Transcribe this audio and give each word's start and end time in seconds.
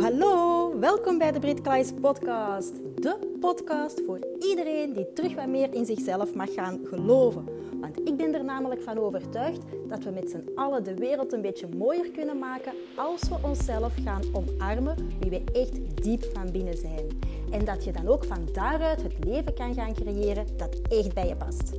hallo. 0.00 0.78
Welkom 0.78 1.18
bij 1.18 1.32
de 1.32 1.38
Brit 1.38 1.60
Klaes 1.60 1.92
podcast. 2.00 2.72
De 2.94 3.36
podcast 3.40 4.00
voor 4.06 4.18
iedereen 4.38 4.92
die 4.92 5.12
terug 5.12 5.34
wat 5.34 5.46
meer 5.46 5.74
in 5.74 5.84
zichzelf 5.86 6.34
mag 6.34 6.54
gaan 6.54 6.80
geloven. 6.84 7.44
Want 7.80 7.98
ik 8.08 8.16
ben 8.16 8.34
er 8.34 8.44
namelijk 8.44 8.82
van 8.82 8.98
overtuigd 8.98 9.60
dat 9.88 10.04
we 10.04 10.10
met 10.10 10.30
z'n 10.30 10.50
allen 10.54 10.84
de 10.84 10.94
wereld 10.94 11.32
een 11.32 11.40
beetje 11.40 11.68
mooier 11.76 12.10
kunnen 12.10 12.38
maken 12.38 12.72
als 12.96 13.20
we 13.28 13.36
onszelf 13.42 13.94
gaan 14.04 14.22
omarmen 14.32 15.08
wie 15.20 15.30
we 15.30 15.42
echt 15.52 16.02
diep 16.02 16.24
van 16.32 16.52
binnen 16.52 16.76
zijn. 16.76 17.18
En 17.50 17.64
dat 17.64 17.84
je 17.84 17.92
dan 17.92 18.08
ook 18.08 18.24
van 18.24 18.48
daaruit 18.52 19.02
het 19.02 19.24
leven 19.24 19.54
kan 19.54 19.74
gaan 19.74 19.94
creëren 19.94 20.46
dat 20.56 20.80
echt 20.88 21.14
bij 21.14 21.28
je 21.28 21.36
past. 21.36 21.72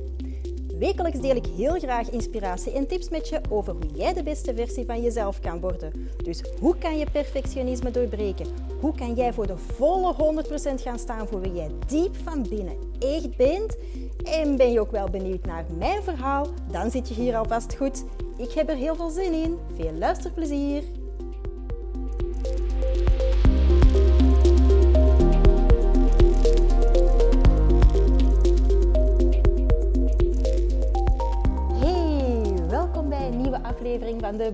Wekelijks 0.78 1.20
deel 1.20 1.36
ik 1.36 1.46
heel 1.56 1.78
graag 1.78 2.10
inspiratie 2.10 2.72
en 2.72 2.86
tips 2.86 3.08
met 3.08 3.28
je 3.28 3.40
over 3.50 3.72
hoe 3.72 3.90
jij 3.94 4.12
de 4.12 4.22
beste 4.22 4.54
versie 4.54 4.84
van 4.84 5.02
jezelf 5.02 5.40
kan 5.40 5.60
worden. 5.60 6.08
Dus 6.22 6.42
hoe 6.60 6.78
kan 6.78 6.98
je 6.98 7.06
perfectionisme 7.12 7.90
doorbreken? 7.90 8.46
Hoe 8.80 8.94
kan 8.94 9.14
jij 9.14 9.32
voor 9.32 9.46
de 9.46 9.56
volle 9.56 10.44
100% 10.78 10.82
gaan 10.82 10.98
staan 10.98 11.26
voor 11.26 11.40
wie 11.40 11.52
jij 11.52 11.70
diep 11.86 12.16
van 12.24 12.46
binnen 12.48 12.76
echt 12.98 13.36
bent? 13.36 13.76
En 14.22 14.56
ben 14.56 14.72
je 14.72 14.80
ook 14.80 14.90
wel 14.90 15.10
benieuwd 15.10 15.44
naar 15.44 15.66
mijn 15.78 16.02
verhaal? 16.02 16.46
Dan 16.70 16.90
zit 16.90 17.08
je 17.08 17.14
hier 17.14 17.36
alvast 17.36 17.76
goed. 17.76 18.04
Ik 18.36 18.52
heb 18.52 18.68
er 18.68 18.76
heel 18.76 18.94
veel 18.94 19.10
zin 19.10 19.32
in. 19.32 19.58
Veel 19.76 19.92
luisterplezier! 19.92 21.01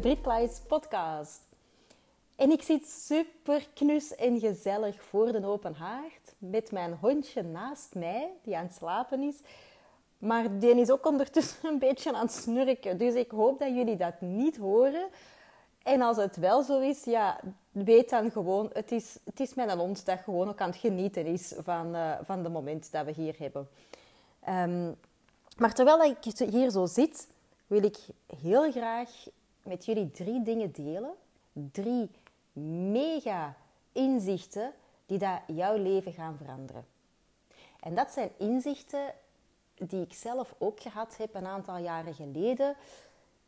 De 0.00 0.16
podcast. 0.68 1.40
En 2.36 2.50
ik 2.50 2.62
zit 2.62 2.88
super 2.88 3.68
knus 3.74 4.14
en 4.14 4.40
gezellig 4.40 5.02
voor 5.02 5.32
de 5.32 5.46
open 5.46 5.74
haard 5.74 6.34
met 6.38 6.72
mijn 6.72 6.98
hondje 7.00 7.42
naast 7.42 7.94
mij, 7.94 8.30
die 8.42 8.56
aan 8.56 8.64
het 8.64 8.74
slapen 8.74 9.22
is. 9.22 9.36
Maar 10.18 10.58
die 10.58 10.80
is 10.80 10.90
ook 10.90 11.06
ondertussen 11.06 11.68
een 11.68 11.78
beetje 11.78 12.12
aan 12.12 12.20
het 12.22 12.32
snurken. 12.32 12.98
Dus 12.98 13.14
ik 13.14 13.30
hoop 13.30 13.58
dat 13.58 13.68
jullie 13.68 13.96
dat 13.96 14.20
niet 14.20 14.56
horen. 14.56 15.08
En 15.82 16.02
als 16.02 16.16
het 16.16 16.36
wel 16.36 16.62
zo 16.62 16.80
is, 16.80 17.04
ja, 17.04 17.40
weet 17.70 18.10
dan 18.10 18.30
gewoon, 18.30 18.70
het 18.72 18.92
is, 18.92 19.18
het 19.24 19.40
is 19.40 19.54
mijn 19.54 19.78
hond 19.78 20.06
dat 20.06 20.18
gewoon 20.18 20.48
ook 20.48 20.60
aan 20.60 20.70
het 20.70 20.78
genieten 20.78 21.26
is 21.26 21.54
van, 21.58 21.96
uh, 21.96 22.12
van 22.22 22.42
de 22.42 22.48
moment 22.48 22.92
dat 22.92 23.04
we 23.04 23.12
hier 23.12 23.34
hebben. 23.38 23.68
Um, 24.48 24.96
maar 25.56 25.74
terwijl 25.74 26.02
ik 26.02 26.48
hier 26.50 26.70
zo 26.70 26.86
zit, 26.86 27.28
wil 27.66 27.82
ik 27.82 27.96
heel 28.40 28.70
graag 28.70 29.10
met 29.68 29.84
jullie 29.84 30.10
drie 30.10 30.42
dingen 30.42 30.72
delen. 30.72 31.14
Drie 31.52 32.10
mega 32.92 33.54
inzichten 33.92 34.72
die 35.06 35.18
dat 35.18 35.40
jouw 35.46 35.76
leven 35.76 36.12
gaan 36.12 36.36
veranderen. 36.36 36.86
En 37.80 37.94
dat 37.94 38.10
zijn 38.10 38.30
inzichten 38.36 39.14
die 39.74 40.02
ik 40.02 40.14
zelf 40.14 40.54
ook 40.58 40.80
gehad 40.80 41.16
heb 41.16 41.34
een 41.34 41.46
aantal 41.46 41.76
jaren 41.76 42.14
geleden. 42.14 42.76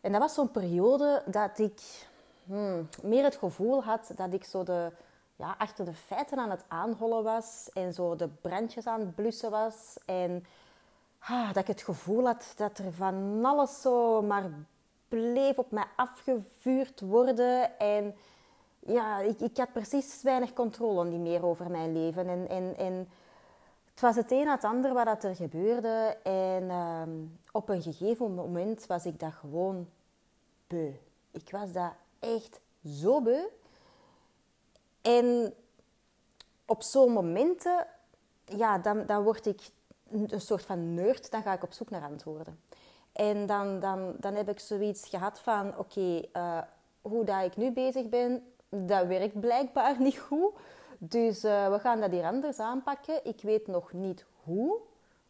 En 0.01 0.13
dat 0.13 0.21
was 0.21 0.35
zo'n 0.35 0.51
periode 0.51 1.23
dat 1.27 1.59
ik 1.59 2.07
hmm, 2.45 2.89
meer 3.03 3.25
het 3.25 3.37
gevoel 3.37 3.83
had 3.83 4.13
dat 4.17 4.33
ik 4.33 4.45
zo 4.45 4.63
de, 4.63 4.93
ja, 5.37 5.55
achter 5.59 5.85
de 5.85 5.95
feiten 5.95 6.39
aan 6.39 6.51
het 6.51 6.65
aanhollen 6.69 7.23
was 7.23 7.71
en 7.73 7.95
zo 7.95 8.17
de 8.17 8.29
brandjes 8.29 8.87
aan 8.87 9.01
het 9.01 9.15
blussen 9.15 9.51
was. 9.51 9.97
En 10.05 10.47
ah, 11.19 11.47
dat 11.47 11.57
ik 11.57 11.67
het 11.67 11.83
gevoel 11.83 12.25
had 12.25 12.53
dat 12.57 12.79
er 12.79 12.93
van 12.93 13.45
alles 13.45 13.81
zo 13.81 14.23
maar 14.23 14.51
bleef 15.11 15.59
op 15.59 15.71
mij 15.71 15.87
afgevuurd 15.97 17.01
worden. 17.01 17.79
En 17.79 18.15
ja, 18.79 19.19
ik, 19.19 19.41
ik 19.41 19.57
had 19.57 19.73
precies 19.73 20.23
weinig 20.23 20.53
controle 20.53 21.05
niet 21.05 21.21
meer 21.21 21.45
over 21.45 21.71
mijn 21.71 21.93
leven. 21.93 22.29
En, 22.29 22.49
en, 22.49 22.77
en 22.77 23.09
het 23.91 24.01
was 24.01 24.17
het 24.17 24.31
een 24.31 24.45
na 24.45 24.55
het 24.55 24.65
ander 24.65 24.93
wat 24.93 25.05
dat 25.05 25.25
er 25.25 25.35
gebeurde. 25.35 26.17
En 26.23 26.63
uh, 26.63 27.03
op 27.53 27.69
een 27.69 27.83
gegeven 27.83 28.35
moment 28.35 28.87
was 28.87 29.07
ik 29.07 29.21
dat 29.21 29.33
gewoon 29.33 29.89
beu. 30.67 30.93
Ik 31.31 31.51
was 31.51 31.73
dat 31.73 31.93
echt 32.19 32.61
zo 32.85 33.23
beu. 33.23 33.43
En 35.03 35.55
op 36.67 36.83
zo'n 36.83 37.13
momenten, 37.13 37.87
ja, 38.45 38.79
dan, 38.79 39.07
dan 39.07 39.23
word 39.23 39.47
ik 39.47 39.61
een 40.11 40.41
soort 40.41 40.65
van 40.65 40.95
nerd, 40.95 41.31
dan 41.31 41.43
ga 41.43 41.53
ik 41.53 41.63
op 41.63 41.73
zoek 41.73 41.91
naar 41.91 42.03
antwoorden. 42.03 42.61
En 43.13 43.47
dan, 43.47 43.81
dan, 43.81 44.15
dan 44.19 44.35
heb 44.35 44.49
ik 44.49 44.59
zoiets 44.59 45.09
gehad 45.09 45.41
van, 45.41 45.79
oké, 45.79 46.23
uh, 46.37 46.63
hoe 47.03 47.25
dat 47.25 47.45
ik 47.45 47.57
nu 47.57 47.73
bezig 47.73 48.09
ben, 48.09 48.43
dat 48.69 49.07
werkt 49.07 49.41
blijkbaar 49.41 50.01
niet 50.01 50.19
goed. 50.19 50.53
Dus 50.99 51.45
uh, 51.45 51.71
we 51.71 51.79
gaan 51.79 52.01
dat 52.01 52.11
hier 52.11 52.25
anders 52.25 52.59
aanpakken. 52.59 53.25
Ik 53.25 53.41
weet 53.43 53.67
nog 53.67 53.93
niet 53.93 54.25
hoe, 54.45 54.79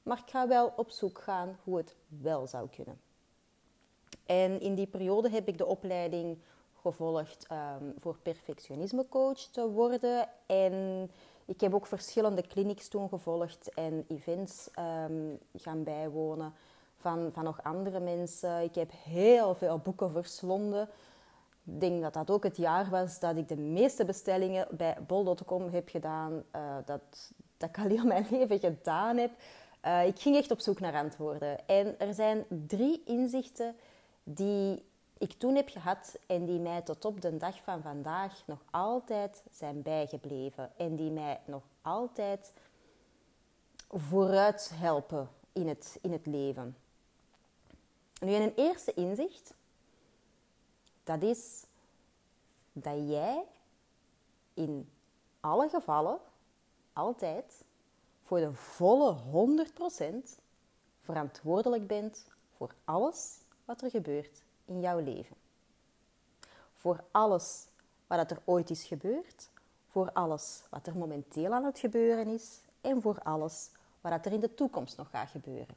maar 0.03 0.19
ik 0.19 0.31
ga 0.31 0.49
wel 0.49 0.73
op 0.77 0.91
zoek 0.91 1.19
gaan 1.19 1.59
hoe 1.65 1.77
het 1.77 1.97
wel 2.09 2.47
zou 2.47 2.69
kunnen. 2.69 3.01
En 4.27 4.61
in 4.61 4.75
die 4.75 4.87
periode 4.87 5.31
heb 5.31 5.49
ik 5.49 5.59
de 5.59 5.67
opleiding 5.67 6.39
gevolgd 6.81 7.47
um, 7.53 7.95
voor 7.97 8.17
perfectionismecoach 8.23 9.39
te 9.39 9.71
worden. 9.71 10.29
En 10.47 11.11
ik 11.45 11.61
heb 11.61 11.75
ook 11.75 11.87
verschillende 11.87 12.43
clinics 12.43 12.89
toen 12.89 13.09
gevolgd 13.09 13.75
en 13.75 14.05
events 14.09 14.69
um, 14.79 15.39
gaan 15.55 15.83
bijwonen 15.83 16.55
van, 17.01 17.31
van 17.33 17.45
nog 17.45 17.63
andere 17.63 18.01
mensen. 18.01 18.63
Ik 18.63 18.75
heb 18.75 18.91
heel 19.05 19.55
veel 19.55 19.79
boeken 19.79 20.13
verslonden. 20.13 20.89
Ik 21.65 21.81
denk 21.81 22.03
dat 22.03 22.13
dat 22.13 22.31
ook 22.31 22.45
het 22.45 22.57
jaar 22.57 22.91
was 22.91 23.19
dat 23.19 23.37
ik 23.37 23.49
de 23.49 23.57
meeste 23.57 24.05
bestellingen 24.05 24.67
bij 24.71 24.97
bol.com 25.07 25.69
heb 25.73 25.89
gedaan. 25.89 26.43
Uh, 26.57 26.77
dat, 26.85 27.33
dat 27.57 27.69
ik 27.69 27.79
al 27.79 27.89
heel 27.89 28.05
mijn 28.05 28.27
leven 28.39 28.59
gedaan 28.59 29.17
heb. 29.17 29.31
Uh, 29.87 30.07
ik 30.07 30.19
ging 30.19 30.37
echt 30.37 30.51
op 30.51 30.61
zoek 30.61 30.81
naar 30.81 30.95
antwoorden. 30.95 31.69
En 31.69 31.99
er 31.99 32.15
zijn 32.15 32.45
drie 32.67 33.03
inzichten 33.05 33.75
die 34.23 34.85
ik 35.19 35.33
toen 35.33 35.55
heb 35.55 35.69
gehad 35.69 36.19
en 36.27 36.45
die 36.45 36.59
mij 36.59 36.83
tot 36.83 37.05
op 37.05 37.21
de 37.21 37.37
dag 37.37 37.63
van 37.63 37.83
vandaag 37.83 38.43
nog 38.47 38.59
altijd 38.71 39.43
zijn 39.51 39.83
bijgebleven. 39.83 40.71
En 40.77 40.97
die 40.97 41.11
mij 41.11 41.41
nog 41.45 41.63
altijd 41.83 42.53
vooruit 43.89 44.71
helpen 44.75 45.29
in 45.53 45.69
het, 45.69 45.99
in 46.03 46.13
het 46.13 46.27
leven. 46.27 46.77
Nu, 48.21 48.35
een 48.35 48.55
eerste 48.55 48.95
inzicht, 48.95 49.55
dat 51.05 51.23
is 51.23 51.65
dat 52.73 53.09
jij 53.09 53.45
in 54.55 54.91
alle 55.41 55.69
gevallen 55.69 56.19
altijd 56.93 57.65
voor 58.23 58.39
de 58.39 58.53
volle 58.53 59.17
100% 60.35 60.41
verantwoordelijk 61.01 61.87
bent 61.87 62.25
voor 62.57 62.75
alles 62.85 63.39
wat 63.65 63.83
er 63.83 63.91
gebeurt 63.91 64.43
in 64.65 64.81
jouw 64.81 64.99
leven. 64.99 65.37
Voor 66.75 67.05
alles 67.11 67.67
wat 68.07 68.31
er 68.31 68.43
ooit 68.45 68.71
is 68.71 68.85
gebeurd, 68.85 69.51
voor 69.87 70.13
alles 70.13 70.63
wat 70.71 70.87
er 70.87 70.97
momenteel 70.97 71.53
aan 71.53 71.65
het 71.65 71.79
gebeuren 71.79 72.29
is 72.29 72.61
en 72.81 73.03
voor 73.03 73.19
alles 73.23 73.71
wat 74.01 74.27
er 74.27 74.33
in 74.33 74.41
de 74.41 74.55
toekomst 74.55 74.97
nog 74.97 75.11
gaat 75.11 75.29
gebeuren. 75.29 75.77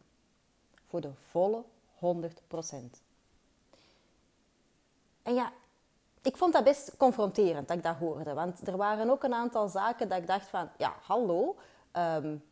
Voor 0.88 1.02
de 1.02 1.14
volle 1.14 1.64
100%. 1.64 1.83
En 5.24 5.34
ja, 5.34 5.52
ik 6.22 6.38
vond 6.38 6.54
dat 6.54 6.64
best 6.64 6.98
confronterend 6.98 7.68
dat 7.68 7.78
ik 7.78 7.84
dat 7.84 7.96
hoorde. 7.96 8.34
Want 8.34 8.68
er 8.68 8.78
waren 8.78 9.10
ook 9.10 9.24
een 9.24 9.34
aantal 9.34 9.68
zaken 9.68 10.10
dat 10.10 10.18
ik 10.18 10.28
dacht 10.28 10.48
van... 10.48 10.70
Ja, 10.78 10.94
hallo. 11.02 11.56
Um, 11.94 12.44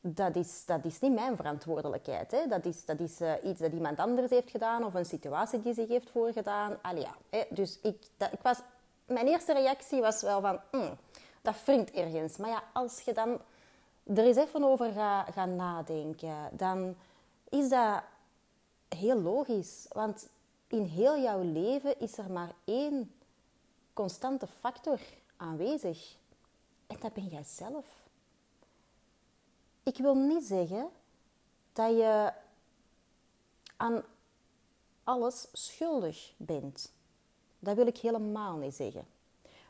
dat, 0.00 0.36
is, 0.36 0.64
dat 0.64 0.84
is 0.84 1.00
niet 1.00 1.12
mijn 1.12 1.36
verantwoordelijkheid. 1.36 2.30
Hè. 2.30 2.46
Dat 2.46 2.64
is, 2.64 2.84
dat 2.84 3.00
is 3.00 3.20
uh, 3.20 3.32
iets 3.42 3.60
dat 3.60 3.72
iemand 3.72 3.98
anders 3.98 4.30
heeft 4.30 4.50
gedaan. 4.50 4.84
Of 4.84 4.94
een 4.94 5.04
situatie 5.04 5.62
die 5.62 5.74
zich 5.74 5.88
heeft 5.88 6.10
voorgedaan. 6.10 6.78
Allee, 6.82 7.02
ja, 7.02 7.14
hè. 7.30 7.44
Dus 7.50 7.78
ik, 7.82 8.06
ik 8.32 8.40
was, 8.42 8.58
mijn 9.06 9.26
eerste 9.26 9.52
reactie 9.52 10.00
was 10.00 10.22
wel 10.22 10.40
van... 10.40 10.60
Mm, 10.70 10.96
dat 11.42 11.64
wringt 11.64 11.90
ergens. 11.90 12.36
Maar 12.36 12.50
ja, 12.50 12.62
als 12.72 13.00
je 13.00 13.12
dan 13.12 13.40
er 14.06 14.24
eens 14.24 14.36
even 14.36 14.64
over 14.64 14.92
gaat 14.92 15.32
gaan 15.32 15.56
nadenken... 15.56 16.48
Dan 16.52 16.96
is 17.48 17.68
dat 17.68 18.02
heel 18.94 19.20
logisch, 19.20 19.86
want 19.88 20.28
in 20.66 20.84
heel 20.84 21.18
jouw 21.18 21.42
leven 21.42 22.00
is 22.00 22.18
er 22.18 22.30
maar 22.30 22.54
één 22.64 23.14
constante 23.92 24.46
factor 24.46 25.00
aanwezig. 25.36 26.16
En 26.86 26.96
dat 27.00 27.12
ben 27.12 27.26
jij 27.26 27.44
zelf. 27.44 27.86
Ik 29.82 29.96
wil 29.96 30.14
niet 30.14 30.44
zeggen 30.44 30.90
dat 31.72 31.90
je 31.90 32.32
aan 33.76 34.02
alles 35.04 35.48
schuldig 35.52 36.32
bent. 36.36 36.92
Dat 37.58 37.76
wil 37.76 37.86
ik 37.86 37.98
helemaal 37.98 38.56
niet 38.56 38.74
zeggen. 38.74 39.06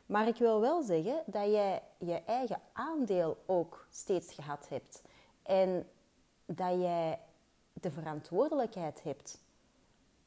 Maar 0.05 0.27
ik 0.27 0.37
wil 0.37 0.59
wel 0.59 0.81
zeggen 0.81 1.23
dat 1.25 1.45
jij 1.45 1.81
je 1.97 2.21
eigen 2.25 2.61
aandeel 2.73 3.37
ook 3.45 3.87
steeds 3.89 4.33
gehad 4.33 4.69
hebt. 4.69 5.01
En 5.43 5.89
dat 6.45 6.73
jij 6.81 7.19
de 7.83 7.91
verantwoordelijkheid 7.91 9.03
hebt 9.03 9.39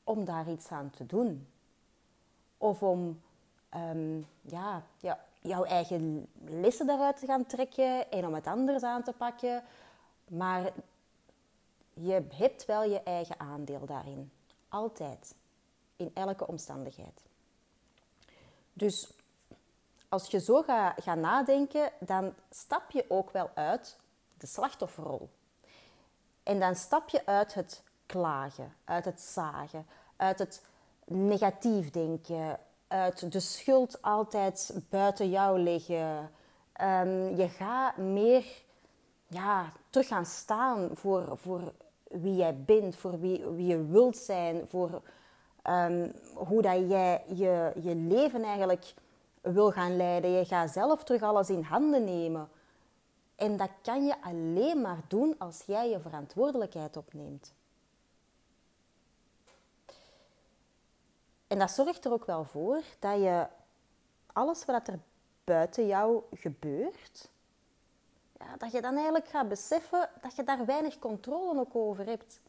om 0.05 0.25
daar 0.25 0.50
iets 0.50 0.69
aan 0.69 0.91
te 0.91 1.06
doen. 1.06 1.49
Of 2.58 2.82
om 2.82 3.20
um, 3.75 4.26
ja, 4.41 4.82
ja, 5.00 5.20
jouw 5.41 5.64
eigen 5.64 6.26
lessen 6.44 6.87
daaruit 6.87 7.17
te 7.20 7.26
gaan 7.26 7.47
trekken 7.47 8.11
en 8.11 8.26
om 8.26 8.35
het 8.35 8.47
anders 8.47 8.82
aan 8.82 9.03
te 9.03 9.12
pakken. 9.12 9.62
Maar 10.29 10.73
je 11.93 12.26
hebt 12.35 12.64
wel 12.64 12.82
je 12.82 13.03
eigen 13.03 13.41
aandeel 13.41 13.87
daarin. 13.87 14.31
Altijd. 14.69 15.35
In 15.97 16.11
elke 16.14 16.47
omstandigheid. 16.47 17.23
Dus 18.73 19.11
als 20.09 20.31
je 20.31 20.41
zo 20.41 20.62
gaat, 20.62 21.02
gaat 21.02 21.19
nadenken, 21.19 21.91
dan 22.00 22.35
stap 22.50 22.91
je 22.91 23.05
ook 23.09 23.31
wel 23.31 23.50
uit 23.55 23.99
de 24.38 24.47
slachtofferrol. 24.47 25.29
En 26.47 26.61
dan 26.61 26.75
stap 26.75 27.09
je 27.09 27.27
uit 27.27 27.55
het 27.55 27.83
klagen, 28.07 28.75
uit 28.85 29.05
het 29.05 29.21
zagen, 29.21 29.87
uit 30.17 30.39
het 30.39 30.63
negatief 31.05 31.91
denken, 31.91 32.59
uit 32.89 33.33
de 33.33 33.41
schuld 33.41 34.03
altijd 34.03 34.75
buiten 34.89 35.31
jou 35.31 35.59
liggen. 35.59 36.31
Um, 36.81 37.37
je 37.37 37.49
gaat 37.49 37.97
meer 37.97 38.45
ja, 39.27 39.73
terug 39.91 40.07
gaan 40.07 40.27
staan 40.27 40.91
voor, 40.93 41.39
voor 41.39 41.73
wie 42.11 42.37
jij 42.37 42.63
bent, 42.65 42.97
voor 42.97 43.21
wie, 43.21 43.45
wie 43.47 43.67
je 43.67 43.87
wilt 43.87 44.17
zijn, 44.17 44.67
voor 44.67 45.03
um, 45.65 46.13
hoe 46.35 46.63
dat 46.63 46.89
jij 46.89 47.23
je, 47.27 47.73
je 47.83 47.95
leven 47.95 48.43
eigenlijk 48.43 48.95
wil 49.41 49.71
gaan 49.71 49.97
leiden. 49.97 50.31
Je 50.31 50.45
gaat 50.45 50.71
zelf 50.71 51.05
terug 51.05 51.23
alles 51.23 51.51
in 51.51 51.63
handen 51.63 52.05
nemen. 52.05 52.49
En 53.37 53.56
dat 53.56 53.71
kan 53.83 54.05
je 54.05 54.23
alleen 54.23 54.81
maar 54.81 55.00
doen 55.09 55.35
als 55.38 55.62
jij 55.67 55.91
je 55.91 56.00
verantwoordelijkheid 56.00 56.97
opneemt. 56.97 57.53
En 61.47 61.59
dat 61.59 61.71
zorgt 61.71 62.05
er 62.05 62.12
ook 62.12 62.25
wel 62.25 62.44
voor 62.44 62.83
dat 62.99 63.21
je 63.21 63.47
alles 64.33 64.65
wat 64.65 64.88
er 64.88 64.99
buiten 65.44 65.87
jou 65.87 66.23
gebeurt, 66.33 67.29
ja, 68.38 68.56
dat 68.56 68.73
je 68.73 68.81
dan 68.81 68.94
eigenlijk 68.94 69.29
gaat 69.29 69.49
beseffen 69.49 70.11
dat 70.23 70.37
je 70.37 70.44
daar 70.44 70.65
weinig 70.65 70.99
controle 70.99 71.61
ook 71.61 71.75
over 71.77 72.06
hebt. 72.06 72.41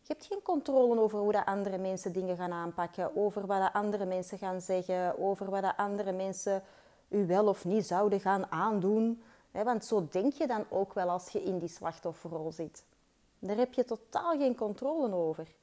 Je 0.00 0.12
hebt 0.16 0.26
geen 0.26 0.42
controle 0.42 1.00
over 1.00 1.18
hoe 1.18 1.32
dat 1.32 1.44
andere 1.44 1.78
mensen 1.78 2.12
dingen 2.12 2.36
gaan 2.36 2.52
aanpakken, 2.52 3.16
over 3.16 3.46
wat 3.46 3.60
dat 3.60 3.72
andere 3.72 4.04
mensen 4.04 4.38
gaan 4.38 4.60
zeggen, 4.60 5.18
over 5.18 5.50
wat 5.50 5.62
dat 5.62 5.76
andere 5.76 6.12
mensen 6.12 6.62
u 7.08 7.26
wel 7.26 7.46
of 7.46 7.64
niet 7.64 7.86
zouden 7.86 8.20
gaan 8.20 8.52
aandoen. 8.52 9.22
Want 9.50 9.84
zo 9.84 10.08
denk 10.10 10.32
je 10.32 10.46
dan 10.46 10.64
ook 10.68 10.92
wel 10.92 11.10
als 11.10 11.28
je 11.28 11.42
in 11.42 11.58
die 11.58 11.68
slachtofferrol 11.68 12.52
zit. 12.52 12.84
Daar 13.38 13.56
heb 13.56 13.74
je 13.74 13.84
totaal 13.84 14.38
geen 14.38 14.56
controle 14.56 15.14
over. 15.14 15.54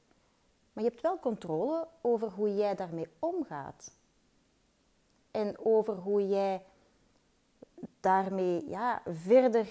Maar 0.72 0.84
je 0.84 0.90
hebt 0.90 1.02
wel 1.02 1.18
controle 1.18 1.88
over 2.00 2.30
hoe 2.30 2.54
jij 2.54 2.74
daarmee 2.74 3.08
omgaat. 3.18 3.92
En 5.30 5.56
over 5.58 5.94
hoe 5.94 6.28
jij 6.28 6.62
daarmee 8.00 8.68
ja, 8.68 9.02
verder 9.06 9.68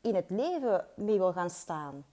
in 0.00 0.14
het 0.14 0.30
leven 0.30 0.86
mee 0.96 1.18
wil 1.18 1.32
gaan 1.32 1.50
staan. 1.50 2.04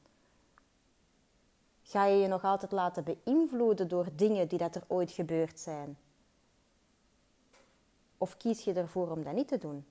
Ga 1.84 2.06
je 2.06 2.22
je 2.22 2.28
nog 2.28 2.44
altijd 2.44 2.72
laten 2.72 3.04
beïnvloeden 3.04 3.88
door 3.88 4.08
dingen 4.16 4.48
die 4.48 4.58
dat 4.58 4.76
er 4.76 4.84
ooit 4.88 5.12
gebeurd 5.12 5.60
zijn? 5.60 5.98
Of 8.18 8.38
kies 8.38 8.64
je 8.64 8.74
ervoor 8.74 9.10
om 9.12 9.24
dat 9.24 9.34
niet 9.34 9.48
te 9.48 9.58
doen? 9.58 9.86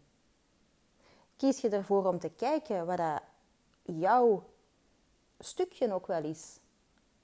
Kies 1.40 1.60
je 1.60 1.68
ervoor 1.68 2.06
om 2.06 2.18
te 2.18 2.28
kijken 2.28 2.86
wat 2.86 2.96
dat 2.96 3.22
jouw 3.82 4.44
stukje 5.38 5.92
ook 5.92 6.06
wel 6.06 6.24
is 6.24 6.58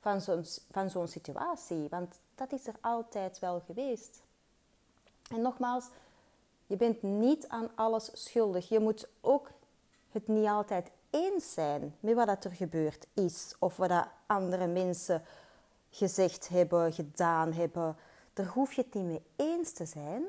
van 0.01 0.21
zo'n, 0.21 0.45
van 0.71 0.91
zo'n 0.91 1.09
situatie? 1.09 1.89
Want 1.89 2.21
dat 2.35 2.53
is 2.53 2.67
er 2.67 2.75
altijd 2.81 3.39
wel 3.39 3.61
geweest. 3.61 4.23
En 5.31 5.41
nogmaals, 5.41 5.89
je 6.67 6.77
bent 6.77 7.03
niet 7.03 7.49
aan 7.49 7.71
alles 7.75 8.11
schuldig. 8.13 8.69
Je 8.69 8.81
moet 8.81 9.09
ook 9.21 9.51
het 10.11 10.29
niet 10.29 10.47
altijd 10.47 10.91
eens 11.11 11.53
zijn 11.53 11.97
met 12.01 12.15
wat 12.15 12.45
er 12.45 12.53
gebeurd 12.53 13.07
is 13.15 13.55
of 13.59 13.77
wat 13.77 14.07
andere 14.27 14.67
mensen 14.67 15.23
gezegd 15.91 16.49
hebben, 16.49 16.93
gedaan 16.93 17.53
hebben. 17.53 17.97
Daar 18.33 18.47
hoef 18.47 18.73
je 18.73 18.83
het 18.83 18.95
niet 18.95 19.05
mee 19.05 19.23
eens 19.37 19.73
te 19.73 19.87
zijn, 19.87 20.25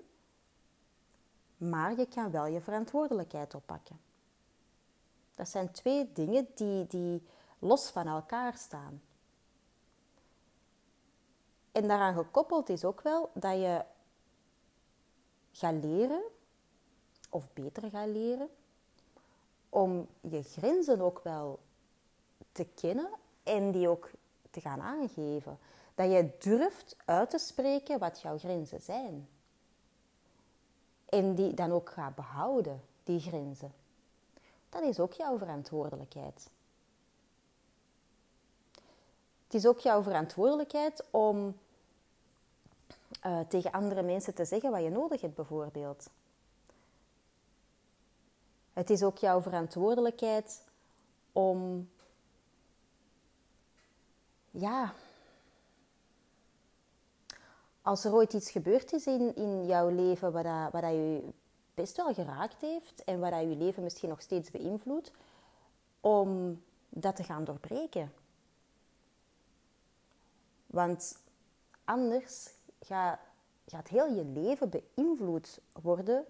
maar 1.58 1.98
je 1.98 2.06
kan 2.06 2.32
wel 2.32 2.46
je 2.46 2.62
verantwoordelijkheid 2.62 3.56
oppakken. 3.56 4.00
Dat 5.36 5.50
zijn 5.50 5.72
twee 5.72 6.12
dingen 6.12 6.48
die, 6.56 6.88
die 6.88 7.28
los 7.60 7.90
van 7.90 8.08
elkaar 8.08 8.58
staan. 8.58 9.02
En 11.72 11.88
daaraan 11.88 12.14
gekoppeld 12.14 12.70
is 12.70 12.86
ook 12.86 13.02
wel 13.02 13.30
dat 13.34 13.54
je 13.54 13.86
gaat 15.52 15.84
leren, 15.84 16.24
of 17.30 17.54
beter 17.54 17.90
gaat 17.90 18.08
leren, 18.08 18.50
om 19.70 20.08
je 20.22 20.44
grenzen 20.44 21.02
ook 21.02 21.20
wel 21.24 21.60
te 22.52 22.66
kennen 22.66 23.10
en 23.44 23.72
die 23.72 23.90
ook 23.90 24.12
te 24.50 24.62
gaan 24.62 24.82
aangeven. 24.82 25.60
Dat 25.96 26.12
je 26.12 26.36
durft 26.40 26.96
uit 27.06 27.30
te 27.30 27.38
spreken 27.38 28.00
wat 28.00 28.22
jouw 28.22 28.38
grenzen 28.38 28.82
zijn. 28.82 29.28
En 31.10 31.36
die 31.36 31.54
dan 31.54 31.72
ook 31.72 31.90
gaat 31.90 32.16
behouden, 32.16 32.82
die 33.04 33.20
grenzen. 33.20 33.72
Dat 34.70 34.82
is 34.82 35.00
ook 35.00 35.14
jouw 35.14 35.38
verantwoordelijkheid. 35.38 36.50
Het 39.44 39.54
is 39.54 39.66
ook 39.66 39.80
jouw 39.80 40.04
verantwoordelijkheid 40.04 41.04
om 41.12 41.58
uh, 43.26 43.40
tegen 43.40 43.72
andere 43.72 44.02
mensen 44.02 44.34
te 44.34 44.46
zeggen 44.46 44.72
wat 44.72 44.84
je 44.84 44.90
nodig 44.90 45.22
hebt, 45.22 45.36
bijvoorbeeld. 45.36 46.10
Het 48.74 48.90
is 48.90 49.04
ook 49.04 49.18
jouw 49.18 49.42
verantwoordelijkheid 49.42 50.64
om, 51.32 51.90
ja, 54.52 54.94
als 57.88 58.04
er 58.04 58.14
ooit 58.14 58.34
iets 58.34 58.52
gebeurd 58.52 58.94
is 58.94 59.08
in, 59.08 59.36
in 59.36 59.66
jouw 59.66 59.90
leven 59.90 60.32
wat, 60.32 60.44
dat, 60.44 60.72
dat 60.72 60.92
je 60.92 61.24
best 61.74 61.98
wel 61.98 62.14
geraakt 62.14 62.62
heeft 62.62 63.04
en 63.04 63.20
wat 63.20 63.32
dat 63.32 63.42
je 63.42 63.56
leven 63.56 63.84
misschien 63.84 64.10
nog 64.10 64.22
steeds 64.22 64.52
beïnvloedt, 64.52 65.12
om 66.00 66.62
dat 66.90 67.16
te 67.16 67.24
gaan 67.24 67.44
doorbreken. 67.44 68.14
Want 70.66 71.18
anders 71.84 72.50
gaat, 72.82 73.20
gaat 73.66 73.88
heel 73.88 74.14
je 74.14 74.26
leven 74.26 74.70
beïnvloed 74.70 75.60
worden 75.82 76.26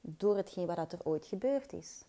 door 0.00 0.36
hetgeen 0.36 0.66
wat 0.66 0.92
er 0.92 1.00
ooit 1.02 1.26
gebeurd 1.26 1.72
is. 1.72 2.02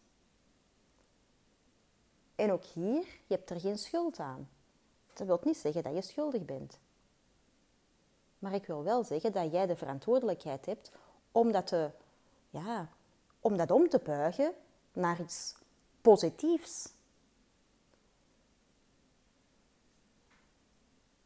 En 2.36 2.52
ook 2.52 2.64
hier, 2.64 3.04
je 3.28 3.36
hebt 3.36 3.50
er 3.50 3.60
geen 3.60 3.78
schuld 3.78 4.20
aan. 4.20 4.50
Dat 5.14 5.28
wil 5.28 5.40
niet 5.44 5.58
zeggen 5.58 5.84
dat 5.84 5.94
je 5.94 6.02
schuldig 6.02 6.46
bent. 6.46 6.80
Maar 8.40 8.54
ik 8.54 8.66
wil 8.66 8.84
wel 8.84 9.04
zeggen 9.04 9.32
dat 9.32 9.52
jij 9.52 9.66
de 9.66 9.76
verantwoordelijkheid 9.76 10.66
hebt 10.66 10.92
om 11.32 11.52
dat, 11.52 11.68
te, 11.68 11.92
ja, 12.50 12.90
om 13.40 13.58
dat 13.58 13.72
om 13.72 13.90
te 13.90 14.00
buigen 14.04 14.54
naar 14.94 15.20
iets 15.20 15.56
positiefs. 16.02 16.94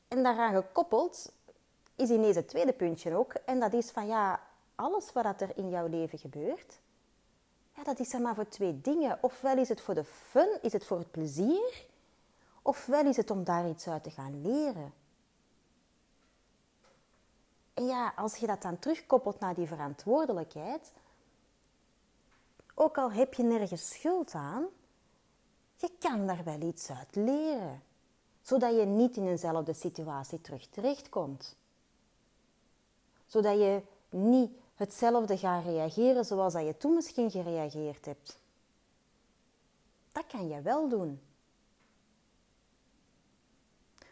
En 0.08 0.24
daaraan 0.24 0.53
gekoppeld 0.53 1.32
is 1.96 2.10
ineens 2.10 2.36
het 2.36 2.48
tweede 2.48 2.74
puntje 2.74 3.15
ook. 3.15 3.34
En 3.34 3.60
dat 3.60 3.74
is 3.74 3.91
van 3.91 4.08
ja, 4.08 4.41
alles 4.75 5.12
wat 5.12 5.41
er 5.41 5.58
in 5.58 5.70
jouw 5.70 5.88
leven 5.88 6.20
gebeurt, 6.20 6.79
ja, 7.75 7.84
dat 7.84 8.00
is 8.00 8.13
er 8.13 8.22
maar 8.22 8.36
voor 8.36 8.48
twee 8.48 8.82
dingen. 8.82 9.17
Ofwel 9.22 9.58
is 9.58 9.70
het 9.70 9.82
voor 9.82 9.93
de 9.93 10.03
fun, 10.03 10.60
is 10.62 10.74
het 10.74 10.86
voor 10.86 10.98
het 10.98 11.12
plezier, 11.12 11.86
ofwel 12.62 13.05
is 13.05 13.17
het 13.17 13.32
om 13.32 13.43
daar 13.43 13.70
iets 13.70 13.88
uit 13.88 14.03
te 14.03 14.12
gaan 14.12 14.41
leren. 14.41 14.93
En 17.74 17.86
ja, 17.86 18.13
als 18.15 18.36
je 18.36 18.48
dat 18.48 18.62
dan 18.62 18.80
terugkoppelt 18.80 19.39
naar 19.39 19.53
die 19.53 19.68
verantwoordelijkheid, 19.68 20.92
ook 22.74 22.98
al 22.98 23.12
heb 23.12 23.34
je 23.34 23.44
nergens 23.44 23.89
schuld 23.89 24.34
aan, 24.34 24.65
je 25.75 25.92
kan 26.00 26.27
daar 26.27 26.44
wel 26.44 26.62
iets 26.62 26.89
uit 26.89 27.15
leren, 27.15 27.84
zodat 28.42 28.75
je 28.75 28.86
niet 28.86 29.18
in 29.18 29.27
eenzelfde 29.27 29.74
situatie 29.74 30.42
terug 30.42 30.68
terechtkomt. 30.68 31.56
Zodat 33.25 33.58
je 33.58 33.82
niet 34.10 34.51
hetzelfde 34.75 35.38
gaat 35.38 35.63
reageren 35.63 36.25
zoals 36.25 36.53
dat 36.53 36.65
je 36.65 36.77
toen 36.77 36.94
misschien 36.94 37.32
gereageerd 37.32 38.06
hebt. 38.06 38.39
Dat 40.12 40.25
kan 40.27 40.48
je 40.48 40.62
wel 40.62 40.89
doen. 40.89 41.22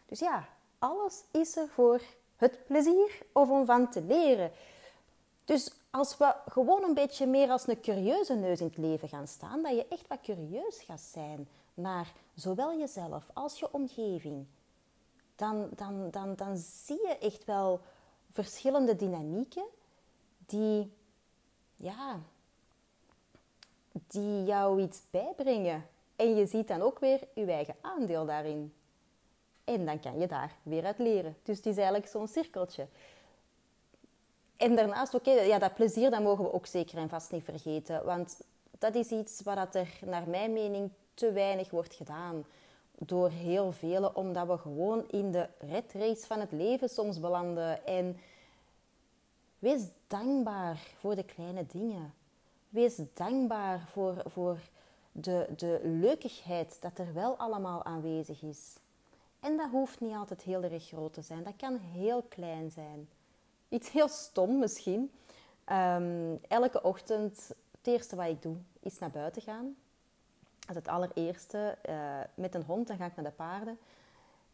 Dus 0.06 0.18
ja, 0.18 0.48
alles 0.78 1.24
is 1.30 1.56
er 1.56 1.68
voor 1.68 2.00
het 2.42 2.66
plezier 2.66 3.18
of 3.32 3.50
om 3.50 3.64
van 3.64 3.90
te 3.90 4.02
leren. 4.02 4.50
Dus 5.44 5.72
als 5.90 6.16
we 6.16 6.34
gewoon 6.48 6.84
een 6.84 6.94
beetje 6.94 7.26
meer 7.26 7.50
als 7.50 7.66
een 7.66 7.80
curieuze 7.80 8.34
neus 8.34 8.60
in 8.60 8.66
het 8.66 8.76
leven 8.76 9.08
gaan 9.08 9.28
staan, 9.28 9.62
dat 9.62 9.72
je 9.72 9.86
echt 9.88 10.08
wat 10.08 10.20
curieus 10.22 10.82
gaat 10.82 11.00
zijn 11.00 11.48
naar 11.74 12.12
zowel 12.34 12.78
jezelf 12.78 13.30
als 13.32 13.58
je 13.58 13.72
omgeving, 13.72 14.46
dan, 15.36 15.68
dan, 15.76 16.10
dan, 16.10 16.34
dan 16.34 16.56
zie 16.56 17.06
je 17.06 17.18
echt 17.18 17.44
wel 17.44 17.80
verschillende 18.30 18.96
dynamieken 18.96 19.64
die 20.46 20.92
ja, 21.76 22.20
die 23.92 24.44
jou 24.44 24.82
iets 24.82 25.00
bijbrengen. 25.10 25.86
En 26.16 26.36
je 26.36 26.46
ziet 26.46 26.68
dan 26.68 26.80
ook 26.80 26.98
weer 26.98 27.20
je 27.34 27.46
eigen 27.46 27.74
aandeel 27.80 28.26
daarin. 28.26 28.74
En 29.64 29.86
dan 29.86 30.00
kan 30.00 30.18
je 30.18 30.26
daar 30.26 30.56
weer 30.62 30.84
uit 30.84 30.98
leren. 30.98 31.36
Dus 31.42 31.56
het 31.56 31.66
is 31.66 31.76
eigenlijk 31.76 32.06
zo'n 32.06 32.28
cirkeltje. 32.28 32.86
En 34.56 34.76
daarnaast, 34.76 35.14
oké, 35.14 35.30
ja, 35.30 35.58
dat 35.58 35.74
plezier 35.74 36.10
dat 36.10 36.22
mogen 36.22 36.44
we 36.44 36.52
ook 36.52 36.66
zeker 36.66 36.98
en 36.98 37.08
vast 37.08 37.30
niet 37.32 37.44
vergeten. 37.44 38.04
Want 38.04 38.40
dat 38.78 38.94
is 38.94 39.10
iets 39.10 39.42
wat 39.42 39.74
er 39.74 39.98
naar 40.04 40.28
mijn 40.28 40.52
mening 40.52 40.90
te 41.14 41.32
weinig 41.32 41.70
wordt 41.70 41.94
gedaan. 41.94 42.44
Door 42.98 43.30
heel 43.30 43.72
velen, 43.72 44.16
omdat 44.16 44.46
we 44.46 44.58
gewoon 44.58 45.08
in 45.08 45.30
de 45.30 45.48
red 45.58 45.92
race 45.92 46.26
van 46.26 46.40
het 46.40 46.52
leven 46.52 46.88
soms 46.88 47.20
belanden. 47.20 47.86
En 47.86 48.16
wees 49.58 49.82
dankbaar 50.06 50.76
voor 50.98 51.14
de 51.14 51.24
kleine 51.24 51.66
dingen. 51.66 52.14
Wees 52.68 53.00
dankbaar 53.14 53.84
voor, 53.90 54.22
voor 54.26 54.58
de, 55.12 55.48
de 55.56 55.80
leukigheid 55.82 56.76
dat 56.80 56.98
er 56.98 57.14
wel 57.14 57.36
allemaal 57.36 57.84
aanwezig 57.84 58.42
is. 58.42 58.76
En 59.42 59.56
dat 59.56 59.70
hoeft 59.70 60.00
niet 60.00 60.14
altijd 60.14 60.42
heel 60.42 60.62
erg 60.62 60.86
groot 60.86 61.12
te 61.12 61.22
zijn. 61.22 61.42
Dat 61.42 61.56
kan 61.56 61.76
heel 61.76 62.22
klein 62.22 62.70
zijn. 62.70 63.08
Iets 63.68 63.90
heel 63.90 64.08
stom 64.08 64.58
misschien. 64.58 65.12
Ehm, 65.64 66.34
elke 66.48 66.82
ochtend, 66.82 67.48
het 67.70 67.86
eerste 67.86 68.16
wat 68.16 68.26
ik 68.26 68.42
doe, 68.42 68.56
is 68.80 68.98
naar 68.98 69.10
buiten 69.10 69.42
gaan. 69.42 69.76
Dat 70.58 70.70
is 70.70 70.76
het 70.76 70.88
allereerste. 70.88 71.78
Uh, 71.88 72.20
met 72.34 72.54
een 72.54 72.62
hond, 72.62 72.86
dan 72.86 72.96
ga 72.96 73.06
ik 73.06 73.16
naar 73.16 73.24
de 73.24 73.30
paarden. 73.30 73.78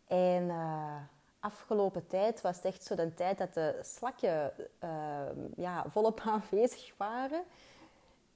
En 0.06 0.42
uh, 0.42 0.94
afgelopen 1.40 2.06
tijd 2.06 2.40
was 2.40 2.56
het 2.56 2.64
echt 2.64 2.84
zo 2.84 2.94
de 2.94 3.14
tijd 3.14 3.38
dat 3.38 3.54
de 3.54 3.78
slakken 3.82 4.52
uh, 4.84 4.90
ja, 5.56 5.84
volop 5.88 6.20
aanwezig 6.50 6.94
waren. 6.96 7.44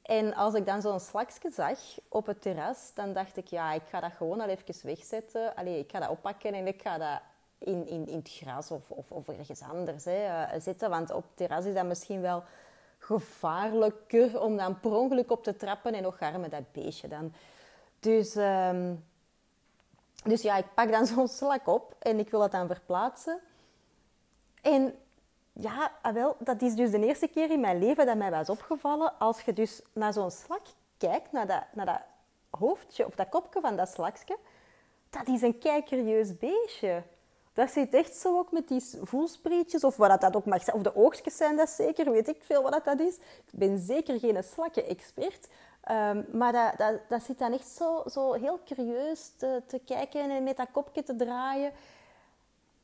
En 0.03 0.35
als 0.35 0.55
ik 0.55 0.67
dan 0.67 0.83
zo'n 0.83 1.01
slakje 1.01 1.51
zag 1.51 1.79
op 2.09 2.27
het 2.27 2.43
terras, 2.43 2.91
dan 2.95 3.13
dacht 3.13 3.37
ik, 3.37 3.47
ja, 3.47 3.73
ik 3.73 3.83
ga 3.89 4.01
dat 4.01 4.13
gewoon 4.13 4.41
al 4.41 4.49
even 4.49 4.75
wegzetten. 4.83 5.55
Allee, 5.55 5.79
ik 5.79 5.91
ga 5.91 5.99
dat 5.99 6.09
oppakken 6.09 6.55
en 6.55 6.67
ik 6.67 6.83
ga 6.83 6.99
dat 6.99 7.21
in, 7.59 7.87
in, 7.87 8.07
in 8.07 8.19
het 8.19 8.31
gras 8.31 8.71
of, 8.71 8.91
of, 8.91 9.11
of 9.11 9.29
ergens 9.29 9.63
anders 9.63 10.05
hè, 10.05 10.27
uh, 10.27 10.61
zetten. 10.61 10.91
Want 10.91 11.11
op 11.11 11.23
het 11.23 11.37
terras 11.37 11.65
is 11.65 11.75
dat 11.75 11.87
misschien 11.87 12.21
wel 12.21 12.45
gevaarlijker 12.99 14.41
om 14.41 14.57
dan 14.57 14.81
per 14.81 14.93
ongeluk 14.93 15.31
op 15.31 15.43
te 15.45 15.57
trappen 15.57 15.95
en 15.95 16.03
nog 16.03 16.19
met 16.21 16.51
dat 16.51 16.73
beestje 16.73 17.09
dan. 17.09 17.33
Dus, 18.01 18.37
um, 18.37 19.05
dus 20.25 20.43
ja, 20.43 20.57
ik 20.57 20.75
pak 20.75 20.91
dan 20.91 21.07
zo'n 21.13 21.29
slak 21.29 21.67
op 21.67 21.95
en 21.99 22.19
ik 22.19 22.31
wil 22.31 22.41
dat 22.41 22.53
dan 22.53 22.67
verplaatsen. 22.67 23.41
En 24.63 24.95
ja, 25.53 25.93
ah, 26.03 26.15
wel, 26.15 26.37
dat 26.39 26.63
is 26.63 26.75
dus 26.75 26.91
de 26.91 27.07
eerste 27.07 27.29
keer 27.29 27.51
in 27.51 27.61
mijn 27.61 27.79
leven 27.79 28.07
dat 28.07 28.17
mij 28.17 28.31
was 28.31 28.49
opgevallen. 28.49 29.19
Als 29.19 29.41
je 29.41 29.53
dus 29.53 29.83
naar 29.93 30.13
zo'n 30.13 30.31
slak 30.31 30.67
kijkt, 30.99 31.33
naar 31.33 31.47
dat, 31.47 31.63
naar 31.73 31.87
dat 31.87 32.01
hoofdje 32.51 33.07
of 33.07 33.15
dat 33.15 33.29
kopje 33.29 33.61
van 33.61 33.77
dat 33.77 33.89
slakje, 33.89 34.37
dat 35.11 35.29
is 35.29 35.43
een 35.43 35.59
kijkerieus 35.59 36.39
beestje. 36.39 37.03
Dat 37.53 37.71
zit 37.71 37.95
echt 37.95 38.15
zo 38.15 38.39
ook 38.39 38.53
met 38.53 38.69
die 38.69 38.83
voelsprietjes, 39.03 39.85
of 39.85 39.97
wat 39.97 40.21
dat 40.21 40.37
ook 40.37 40.45
mag 40.45 40.63
zijn. 40.63 40.77
Of 40.77 40.83
de 40.83 40.97
oogstjes 40.97 41.37
zijn 41.37 41.57
dat 41.57 41.69
zeker, 41.71 42.11
weet 42.11 42.29
ik 42.29 42.43
veel 42.43 42.63
wat 42.63 42.85
dat 42.85 43.01
is. 43.01 43.17
Ik 43.17 43.53
ben 43.53 43.79
zeker 43.79 44.19
geen 44.19 44.45
slakken-expert. 44.45 45.49
Um, 45.91 46.27
maar 46.33 46.53
dat, 46.53 46.77
dat, 46.77 47.01
dat 47.09 47.23
zit 47.23 47.39
dan 47.39 47.53
echt 47.53 47.69
zo, 47.69 48.03
zo 48.07 48.33
heel 48.33 48.61
curieus 48.65 49.33
te, 49.37 49.63
te 49.67 49.79
kijken 49.79 50.31
en 50.31 50.43
met 50.43 50.57
dat 50.57 50.69
kopje 50.73 51.03
te 51.03 51.17
draaien. 51.17 51.73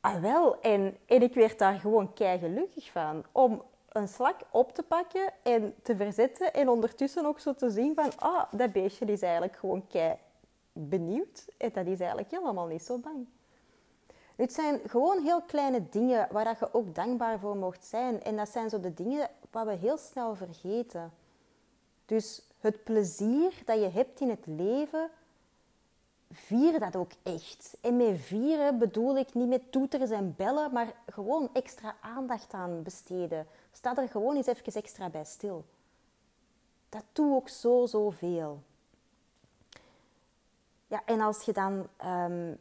Ah, 0.00 0.20
wel. 0.20 0.60
En, 0.60 0.96
en 1.06 1.22
ik 1.22 1.34
werd 1.34 1.58
daar 1.58 1.78
gewoon 1.78 2.12
kei 2.12 2.38
gelukkig 2.38 2.90
van. 2.90 3.24
Om 3.32 3.62
een 3.88 4.08
slak 4.08 4.40
op 4.50 4.74
te 4.74 4.82
pakken 4.82 5.32
en 5.42 5.74
te 5.82 5.96
verzetten. 5.96 6.52
En 6.52 6.68
ondertussen 6.68 7.26
ook 7.26 7.40
zo 7.40 7.54
te 7.54 7.70
zien 7.70 7.94
van... 7.94 8.10
Ah, 8.16 8.52
dat 8.52 8.72
beestje 8.72 9.04
is 9.04 9.22
eigenlijk 9.22 9.56
gewoon 9.56 9.86
kei 9.86 10.16
benieuwd. 10.72 11.46
En 11.56 11.70
dat 11.72 11.86
is 11.86 11.98
eigenlijk 11.98 12.30
helemaal 12.30 12.66
niet 12.66 12.82
zo 12.82 12.98
bang. 12.98 13.26
Het 14.36 14.52
zijn 14.52 14.80
gewoon 14.86 15.22
heel 15.22 15.42
kleine 15.42 15.88
dingen 15.88 16.28
waar 16.30 16.56
je 16.60 16.74
ook 16.74 16.94
dankbaar 16.94 17.38
voor 17.38 17.56
mocht 17.56 17.84
zijn. 17.84 18.22
En 18.22 18.36
dat 18.36 18.48
zijn 18.48 18.70
zo 18.70 18.80
de 18.80 18.94
dingen 18.94 19.30
wat 19.50 19.66
we 19.66 19.72
heel 19.72 19.98
snel 19.98 20.34
vergeten. 20.34 21.12
Dus 22.06 22.42
het 22.58 22.84
plezier 22.84 23.62
dat 23.64 23.78
je 23.78 23.88
hebt 23.88 24.20
in 24.20 24.30
het 24.30 24.46
leven 24.46 25.10
vier 26.30 26.78
dat 26.78 26.96
ook 26.96 27.12
echt. 27.22 27.76
En 27.80 27.96
met 27.96 28.20
vieren 28.20 28.78
bedoel 28.78 29.16
ik 29.16 29.34
niet 29.34 29.48
met 29.48 29.72
toeters 29.72 30.10
en 30.10 30.34
bellen, 30.36 30.72
maar 30.72 30.92
gewoon 31.06 31.50
extra 31.52 31.96
aandacht 32.00 32.52
aan 32.52 32.82
besteden. 32.82 33.46
Sta 33.72 33.96
er 33.96 34.08
gewoon 34.08 34.36
eens 34.36 34.46
even 34.46 34.72
extra 34.72 35.08
bij 35.08 35.24
stil. 35.24 35.64
Dat 36.88 37.04
doe 37.12 37.34
ook 37.34 37.48
zo, 37.48 37.86
zoveel. 37.86 38.62
Ja, 40.86 41.02
en 41.04 41.20
als 41.20 41.42
je 41.42 41.52
dan 41.52 41.88
um, 42.04 42.58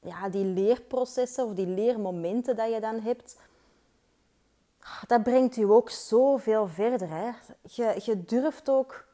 ja, 0.00 0.28
die 0.28 0.44
leerprocessen 0.44 1.44
of 1.44 1.52
die 1.52 1.66
leermomenten 1.66 2.56
dat 2.56 2.72
je 2.72 2.80
dan 2.80 3.00
hebt, 3.00 3.38
dat 5.06 5.22
brengt 5.22 5.56
u 5.56 5.62
ook 5.62 5.90
zoveel 5.90 6.68
verder. 6.68 7.08
Hè? 7.08 7.30
Je, 7.62 8.00
je 8.04 8.24
durft 8.24 8.68
ook 8.68 9.04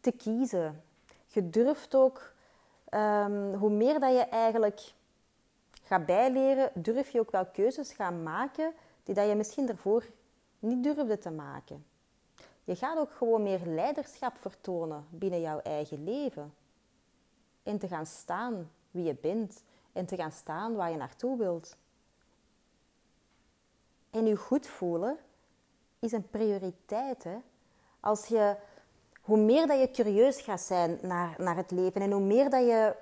te 0.00 0.12
kiezen 0.12 0.82
je 1.34 1.50
durft 1.50 1.94
ook, 1.94 2.32
um, 2.90 3.54
hoe 3.54 3.70
meer 3.70 4.00
dat 4.00 4.12
je 4.12 4.24
eigenlijk 4.24 4.92
gaat 5.82 6.06
bijleren, 6.06 6.70
durf 6.74 7.10
je 7.10 7.20
ook 7.20 7.30
wel 7.30 7.46
keuzes 7.46 7.92
gaan 7.92 8.22
maken 8.22 8.72
die 9.02 9.14
dat 9.14 9.28
je 9.28 9.34
misschien 9.34 9.68
ervoor 9.68 10.04
niet 10.58 10.82
durfde 10.82 11.18
te 11.18 11.30
maken. 11.30 11.84
Je 12.64 12.76
gaat 12.76 12.98
ook 12.98 13.12
gewoon 13.12 13.42
meer 13.42 13.60
leiderschap 13.64 14.36
vertonen 14.36 15.06
binnen 15.10 15.40
jouw 15.40 15.58
eigen 15.58 16.04
leven. 16.04 16.54
En 17.62 17.78
te 17.78 17.88
gaan 17.88 18.06
staan 18.06 18.70
wie 18.90 19.04
je 19.04 19.14
bent 19.14 19.64
en 19.92 20.06
te 20.06 20.16
gaan 20.16 20.32
staan 20.32 20.74
waar 20.74 20.90
je 20.90 20.96
naartoe 20.96 21.38
wilt. 21.38 21.76
En 24.10 24.26
je 24.26 24.36
goed 24.36 24.66
voelen 24.66 25.18
is 25.98 26.12
een 26.12 26.30
prioriteit. 26.30 27.24
Hè? 27.24 27.38
Als 28.00 28.26
je 28.26 28.56
hoe 29.22 29.38
meer 29.38 29.66
dat 29.66 29.80
je 29.80 29.90
curieus 29.90 30.40
gaat 30.40 30.60
zijn 30.60 30.98
naar, 31.02 31.34
naar 31.38 31.56
het 31.56 31.70
leven 31.70 32.00
en 32.00 32.12
hoe 32.12 32.20
meer 32.22 32.50
dat 32.50 32.60
je 32.60 32.94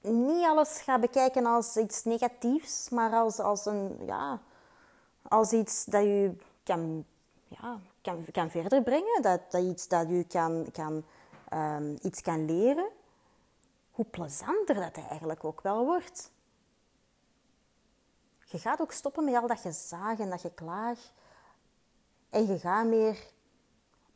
niet 0.00 0.44
alles 0.44 0.80
gaat 0.80 1.00
bekijken 1.00 1.46
als 1.46 1.76
iets 1.76 2.04
negatiefs, 2.04 2.88
maar 2.88 3.12
als, 3.12 3.38
als, 3.38 3.66
een, 3.66 3.98
ja, 4.06 4.40
als 5.22 5.52
iets 5.52 5.84
dat 5.84 6.02
je 6.02 6.36
kan, 6.62 7.04
ja, 7.48 7.80
kan, 8.02 8.24
kan 8.32 8.50
verder 8.50 8.82
brengen, 8.82 9.22
dat, 9.22 9.40
dat 9.50 9.62
iets 9.62 9.88
dat 9.88 10.08
je 10.08 10.24
kan, 10.24 10.66
kan, 10.72 11.04
um, 11.52 11.96
iets 12.02 12.20
kan 12.20 12.44
leren, 12.44 12.88
hoe 13.90 14.04
plezanter 14.04 14.74
dat 14.74 15.04
eigenlijk 15.08 15.44
ook 15.44 15.60
wel 15.60 15.84
wordt. 15.84 16.30
Je 18.44 18.58
gaat 18.58 18.80
ook 18.80 18.92
stoppen 18.92 19.24
met 19.24 19.34
al 19.34 19.46
dat 19.46 19.60
gezaag 19.60 20.18
en 20.18 20.30
dat 20.30 20.40
geklaag 20.40 20.98
en 22.30 22.46
je 22.46 22.58
gaat 22.58 22.86
meer 22.86 23.18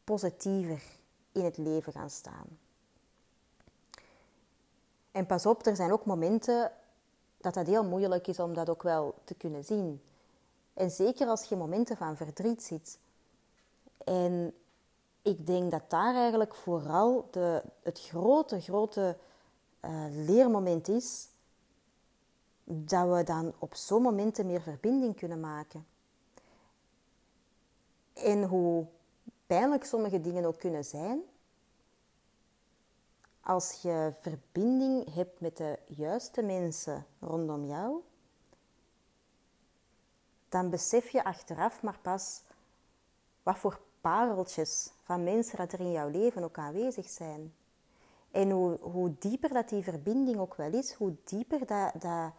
positiever 0.05 0.83
in 1.33 1.45
het 1.45 1.57
leven 1.57 1.93
gaan 1.93 2.11
staan. 2.11 2.59
En 5.13 5.27
pas 5.27 5.47
op, 5.47 5.67
er 5.67 5.77
zijn 5.77 5.93
ook 5.93 6.05
momenten 6.05 6.73
dat 7.37 7.55
dat 7.55 7.67
heel 7.67 7.85
moeilijk 7.85 8.27
is 8.27 8.39
om 8.39 8.55
dat 8.55 8.69
ook 8.69 8.83
wel 8.83 9.15
te 9.25 9.35
kunnen 9.35 9.65
zien. 9.65 10.03
En 10.75 10.91
zeker 10.91 11.27
als 11.27 11.45
je 11.45 11.57
momenten 11.57 11.97
van 11.97 12.17
verdriet 12.17 12.63
ziet. 12.63 12.99
En 14.05 14.55
ik 15.23 15.47
denk 15.47 15.71
dat 15.71 15.91
daar 15.91 16.15
eigenlijk 16.15 16.55
vooral 16.55 17.29
de, 17.31 17.63
het 17.83 18.01
grote, 18.01 18.61
grote 18.61 19.17
uh, 19.85 20.05
leermoment 20.11 20.89
is 20.89 21.29
dat 22.65 23.09
we 23.09 23.25
dan 23.25 23.53
op 23.59 23.75
zo'n 23.75 24.03
momenten 24.03 24.47
meer 24.47 24.61
verbinding 24.61 25.17
kunnen 25.17 25.41
maken. 25.41 25.87
En 28.13 28.45
hoe 28.45 28.87
pijnlijk 29.51 29.85
sommige 29.85 30.21
dingen 30.21 30.45
ook 30.45 30.59
kunnen 30.59 30.85
zijn, 30.85 31.21
als 33.41 33.83
je 33.83 34.13
verbinding 34.21 35.15
hebt 35.15 35.41
met 35.41 35.57
de 35.57 35.79
juiste 35.87 36.43
mensen 36.43 37.07
rondom 37.21 37.65
jou, 37.65 38.01
dan 40.49 40.71
besef 40.71 41.09
je 41.09 41.25
achteraf 41.25 41.83
maar 41.83 41.99
pas 42.03 42.43
wat 43.43 43.59
voor 43.59 43.81
pareltjes 44.01 44.93
van 45.01 45.25
mensen 45.25 45.57
dat 45.57 45.73
er 45.73 45.81
in 45.81 45.93
jouw 45.93 46.09
leven 46.09 46.43
ook 46.43 46.59
aanwezig 46.59 47.09
zijn. 47.09 47.55
En 48.31 48.51
hoe, 48.51 48.79
hoe 48.81 49.15
dieper 49.19 49.53
dat 49.53 49.69
die 49.69 49.83
verbinding 49.83 50.39
ook 50.39 50.55
wel 50.55 50.73
is, 50.73 50.93
hoe 50.93 51.17
dieper 51.25 51.67
dat, 51.67 51.93
dat 52.03 52.33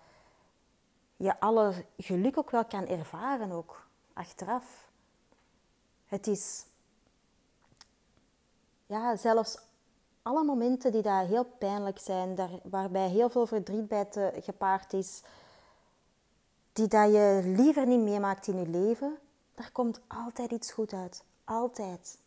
je 1.15 1.39
alle 1.39 1.85
geluk 1.97 2.37
ook 2.37 2.49
wel 2.49 2.65
kan 2.65 2.87
ervaren, 2.87 3.51
ook 3.51 3.87
achteraf. 4.13 4.89
Het 6.05 6.27
is 6.27 6.69
ja, 8.91 9.15
zelfs 9.17 9.57
alle 10.21 10.43
momenten 10.43 10.91
die 10.91 11.01
daar 11.01 11.25
heel 11.25 11.45
pijnlijk 11.45 11.99
zijn, 11.99 12.35
daar, 12.35 12.49
waarbij 12.63 13.09
heel 13.09 13.29
veel 13.29 13.47
verdriet 13.47 13.87
bij 13.87 14.05
te, 14.05 14.31
gepaard 14.35 14.93
is, 14.93 15.21
die 16.73 16.87
dat 16.87 17.11
je 17.11 17.41
liever 17.43 17.87
niet 17.87 17.99
meemaakt 17.99 18.47
in 18.47 18.57
je 18.57 18.67
leven, 18.67 19.17
daar 19.55 19.71
komt 19.71 19.99
altijd 20.07 20.51
iets 20.51 20.71
goed 20.71 20.93
uit. 20.93 21.23
Altijd. 21.43 22.17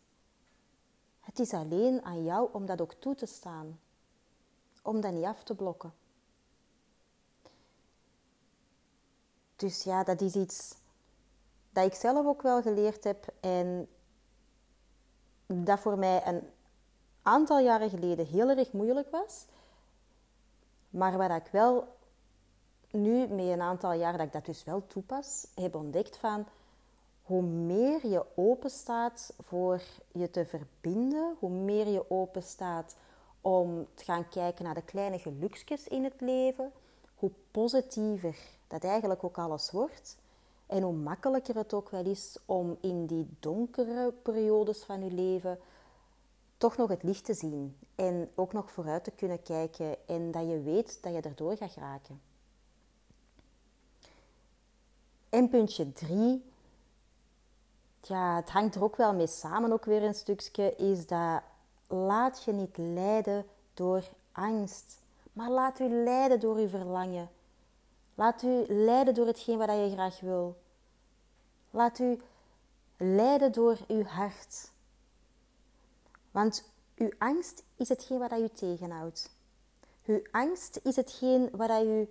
Het 1.21 1.39
is 1.39 1.53
alleen 1.53 2.05
aan 2.05 2.25
jou 2.25 2.49
om 2.53 2.67
dat 2.67 2.81
ook 2.81 2.93
toe 2.93 3.15
te 3.15 3.27
staan. 3.27 3.81
Om 4.83 5.01
dat 5.01 5.13
niet 5.13 5.25
af 5.25 5.43
te 5.43 5.55
blokken. 5.55 5.93
Dus 9.57 9.83
ja, 9.83 10.05
dat 10.05 10.21
is 10.21 10.35
iets 10.35 10.75
dat 11.71 11.87
ik 11.87 11.95
zelf 11.95 12.27
ook 12.27 12.43
wel 12.43 12.63
geleerd 12.63 13.05
heb 13.05 13.27
en 13.41 13.89
dat 15.47 15.79
voor 15.79 15.99
mij 15.99 16.27
een 16.27 16.43
aantal 17.23 17.59
jaren 17.59 17.91
geleden 17.91 18.27
heel 18.27 18.49
erg 18.49 18.73
moeilijk 18.73 19.11
was. 19.11 19.45
Maar 20.91 21.17
waar 21.17 21.37
ik 21.37 21.49
wel 21.51 21.89
nu, 22.91 23.27
met 23.27 23.47
een 23.47 23.61
aantal 23.61 23.93
jaar 23.93 24.13
dat 24.13 24.27
ik 24.27 24.33
dat 24.33 24.45
dus 24.45 24.65
wel 24.65 24.87
toepas, 24.87 25.47
heb 25.55 25.75
ontdekt 25.75 26.17
van 26.17 26.47
hoe 27.23 27.43
meer 27.43 28.07
je 28.07 28.25
open 28.35 28.71
staat 28.71 29.33
voor 29.41 29.83
je 30.13 30.31
te 30.31 30.47
verbinden, 30.47 31.37
hoe 31.39 31.51
meer 31.51 31.89
je 31.89 32.11
open 32.11 32.43
staat 32.43 32.97
om 33.41 33.87
te 33.95 34.05
gaan 34.05 34.29
kijken 34.29 34.65
naar 34.65 34.75
de 34.75 34.83
kleine 34.83 35.19
geluksjes 35.19 35.89
in 35.89 36.05
het 36.05 36.21
leven, 36.21 36.73
hoe 37.15 37.31
positiever 37.51 38.37
dat 38.67 38.85
eigenlijk 38.85 39.25
ook 39.25 39.39
alles 39.39 39.71
wordt. 39.71 40.17
En 40.75 40.83
hoe 40.83 40.93
makkelijker 40.93 41.55
het 41.55 41.75
ook 41.75 41.91
wel 41.91 42.05
is 42.05 42.39
om 42.45 42.77
in 42.81 43.07
die 43.07 43.27
donkere 43.41 44.13
periodes 44.13 44.83
van 44.83 45.05
je 45.05 45.11
leven 45.11 45.59
toch 46.57 46.77
nog 46.77 46.89
het 46.89 47.03
licht 47.03 47.25
te 47.25 47.35
zien. 47.35 47.77
En 47.95 48.31
ook 48.35 48.53
nog 48.53 48.71
vooruit 48.71 49.05
te 49.05 49.11
kunnen 49.11 49.43
kijken 49.43 49.97
en 50.07 50.31
dat 50.31 50.49
je 50.49 50.63
weet 50.63 51.03
dat 51.03 51.13
je 51.13 51.21
erdoor 51.21 51.57
gaat 51.57 51.75
raken. 51.75 52.21
En 55.29 55.49
puntje 55.49 55.93
drie, 55.93 56.45
ja, 58.01 58.37
het 58.37 58.51
hangt 58.51 58.75
er 58.75 58.83
ook 58.83 58.97
wel 58.97 59.15
mee 59.15 59.27
samen, 59.27 59.73
ook 59.73 59.85
weer 59.85 60.03
een 60.03 60.15
stukje, 60.15 60.75
is 60.77 61.07
dat 61.07 61.43
laat 61.87 62.43
je 62.43 62.53
niet 62.53 62.77
leiden 62.77 63.47
door 63.75 64.03
angst, 64.33 64.99
maar 65.33 65.51
laat 65.51 65.81
u 65.81 65.89
leiden 65.89 66.41
door 66.41 66.57
uw 66.57 66.69
verlangen. 66.69 67.29
Laat 68.15 68.43
u 68.43 68.65
leiden 68.69 69.15
door 69.15 69.27
hetgeen 69.27 69.59
wat 69.59 69.69
je 69.69 69.91
graag 69.93 70.21
wil. 70.21 70.63
Laat 71.75 71.99
u 71.99 72.21
leiden 72.97 73.53
door 73.53 73.79
uw 73.89 74.05
hart. 74.05 74.71
Want 76.31 76.73
uw 76.97 77.11
angst 77.19 77.63
is 77.77 77.89
hetgeen 77.89 78.19
wat 78.19 78.33
u 78.33 78.49
tegenhoudt. 78.49 79.31
Uw 80.05 80.23
angst 80.31 80.81
is 80.83 80.97
hetgeen 80.97 81.49
wat 81.53 81.83
u 81.83 82.09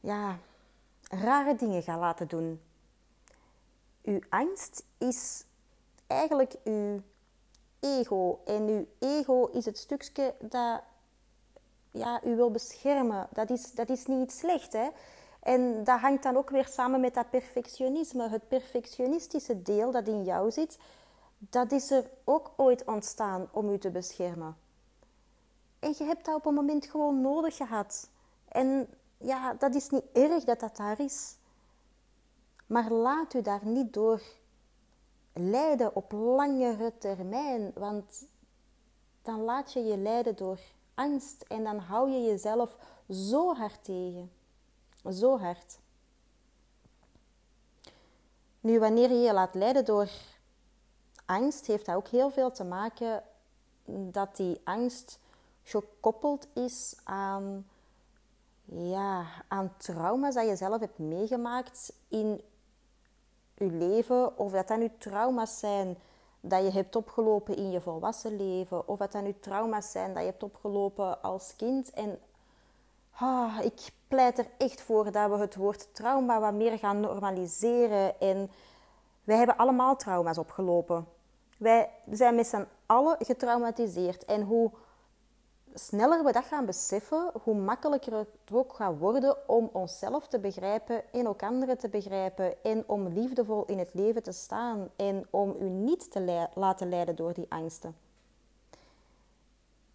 ja, 0.00 0.38
rare 1.02 1.54
dingen 1.54 1.82
gaat 1.82 1.98
laten 1.98 2.28
doen. 2.28 2.60
Uw 4.02 4.20
angst 4.28 4.84
is 4.98 5.44
eigenlijk 6.06 6.54
uw 6.64 7.00
ego. 7.80 8.40
En 8.44 8.62
uw 8.68 8.86
ego 8.98 9.46
is 9.46 9.64
het 9.64 9.78
stukje 9.78 10.34
dat 10.40 10.82
ja, 11.90 12.24
u 12.24 12.36
wil 12.36 12.50
beschermen. 12.50 13.28
Dat 13.32 13.50
is, 13.50 13.72
dat 13.72 13.88
is 13.88 14.06
niet 14.06 14.32
slecht, 14.32 14.72
hè? 14.72 14.88
En 15.42 15.84
dat 15.84 16.00
hangt 16.00 16.22
dan 16.22 16.36
ook 16.36 16.50
weer 16.50 16.66
samen 16.66 17.00
met 17.00 17.14
dat 17.14 17.30
perfectionisme. 17.30 18.28
Het 18.28 18.48
perfectionistische 18.48 19.62
deel 19.62 19.90
dat 19.90 20.06
in 20.06 20.24
jou 20.24 20.50
zit, 20.50 20.78
dat 21.38 21.72
is 21.72 21.90
er 21.90 22.10
ook 22.24 22.50
ooit 22.56 22.84
ontstaan 22.84 23.48
om 23.52 23.68
u 23.68 23.78
te 23.78 23.90
beschermen. 23.90 24.56
En 25.78 25.94
je 25.98 26.04
hebt 26.04 26.24
dat 26.24 26.34
op 26.34 26.46
een 26.46 26.54
moment 26.54 26.86
gewoon 26.86 27.20
nodig 27.20 27.56
gehad. 27.56 28.10
En 28.48 28.88
ja, 29.18 29.54
dat 29.54 29.74
is 29.74 29.90
niet 29.90 30.04
erg 30.12 30.44
dat 30.44 30.60
dat 30.60 30.76
daar 30.76 31.00
is. 31.00 31.36
Maar 32.66 32.90
laat 32.90 33.34
u 33.34 33.42
daar 33.42 33.66
niet 33.66 33.92
door 33.92 34.22
leiden 35.32 35.96
op 35.96 36.12
langere 36.12 36.92
termijn, 36.98 37.72
want 37.74 38.24
dan 39.22 39.40
laat 39.40 39.72
je 39.72 39.84
je 39.84 39.96
leiden 39.96 40.36
door 40.36 40.58
angst 40.94 41.44
en 41.48 41.64
dan 41.64 41.78
hou 41.78 42.10
je 42.10 42.22
jezelf 42.22 42.76
zo 43.10 43.54
hard 43.54 43.84
tegen. 43.84 44.30
Zo 45.10 45.38
hard. 45.38 45.78
Nu, 48.60 48.78
wanneer 48.78 49.10
je 49.10 49.20
je 49.20 49.32
laat 49.32 49.54
leiden 49.54 49.84
door 49.84 50.10
angst, 51.26 51.66
heeft 51.66 51.86
dat 51.86 51.94
ook 51.94 52.08
heel 52.08 52.30
veel 52.30 52.50
te 52.50 52.64
maken 52.64 53.22
dat 53.84 54.36
die 54.36 54.60
angst 54.64 55.18
gekoppeld 55.62 56.48
is 56.54 56.96
aan, 57.04 57.66
ja, 58.64 59.26
aan 59.48 59.76
trauma's 59.76 60.34
dat 60.34 60.48
je 60.48 60.56
zelf 60.56 60.80
hebt 60.80 60.98
meegemaakt 60.98 61.92
in 62.08 62.40
je 63.54 63.70
leven. 63.70 64.38
Of 64.38 64.52
dat 64.52 64.68
dat 64.68 64.78
nu 64.78 64.90
trauma's 64.98 65.58
zijn 65.58 65.98
dat 66.40 66.62
je 66.62 66.70
hebt 66.70 66.96
opgelopen 66.96 67.56
in 67.56 67.70
je 67.70 67.80
volwassen 67.80 68.36
leven. 68.36 68.88
Of 68.88 68.98
dat 68.98 69.12
dat 69.12 69.22
nu 69.22 69.34
trauma's 69.40 69.90
zijn 69.90 70.14
dat 70.14 70.22
je 70.22 70.28
hebt 70.28 70.42
opgelopen 70.42 71.22
als 71.22 71.56
kind. 71.56 71.90
En 71.90 72.18
ah, 73.10 73.58
ik 73.62 73.92
pleit 74.12 74.38
er 74.38 74.46
echt 74.58 74.80
voor 74.80 75.12
dat 75.12 75.30
we 75.30 75.36
het 75.36 75.54
woord 75.54 75.94
trauma 75.94 76.40
wat 76.40 76.54
meer 76.54 76.78
gaan 76.78 77.00
normaliseren. 77.00 78.20
En 78.20 78.50
wij 79.24 79.36
hebben 79.36 79.56
allemaal 79.56 79.96
trauma's 79.96 80.38
opgelopen. 80.38 81.06
Wij 81.58 81.90
zijn 82.10 82.34
met 82.34 82.46
z'n 82.46 82.66
allen 82.86 83.16
getraumatiseerd. 83.18 84.24
En 84.24 84.42
hoe 84.42 84.70
sneller 85.74 86.24
we 86.24 86.32
dat 86.32 86.44
gaan 86.44 86.66
beseffen, 86.66 87.30
hoe 87.42 87.54
makkelijker 87.54 88.12
het 88.12 88.28
ook 88.52 88.74
gaat 88.74 88.98
worden 88.98 89.48
om 89.48 89.70
onszelf 89.72 90.28
te 90.28 90.38
begrijpen 90.38 91.12
en 91.12 91.28
ook 91.28 91.42
anderen 91.42 91.78
te 91.78 91.88
begrijpen. 91.88 92.62
En 92.62 92.84
om 92.86 93.08
liefdevol 93.08 93.64
in 93.64 93.78
het 93.78 93.90
leven 93.94 94.22
te 94.22 94.32
staan 94.32 94.88
en 94.96 95.26
om 95.30 95.56
u 95.60 95.68
niet 95.68 96.10
te 96.10 96.48
laten 96.54 96.88
leiden 96.88 97.16
door 97.16 97.32
die 97.32 97.46
angsten. 97.48 97.96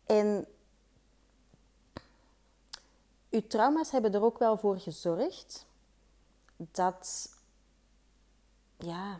En 0.05 0.47
uw 3.37 3.47
trauma's 3.47 3.91
hebben 3.91 4.13
er 4.13 4.23
ook 4.23 4.37
wel 4.37 4.57
voor 4.57 4.79
gezorgd 4.79 5.65
dat, 6.55 7.29
ja, 8.77 9.17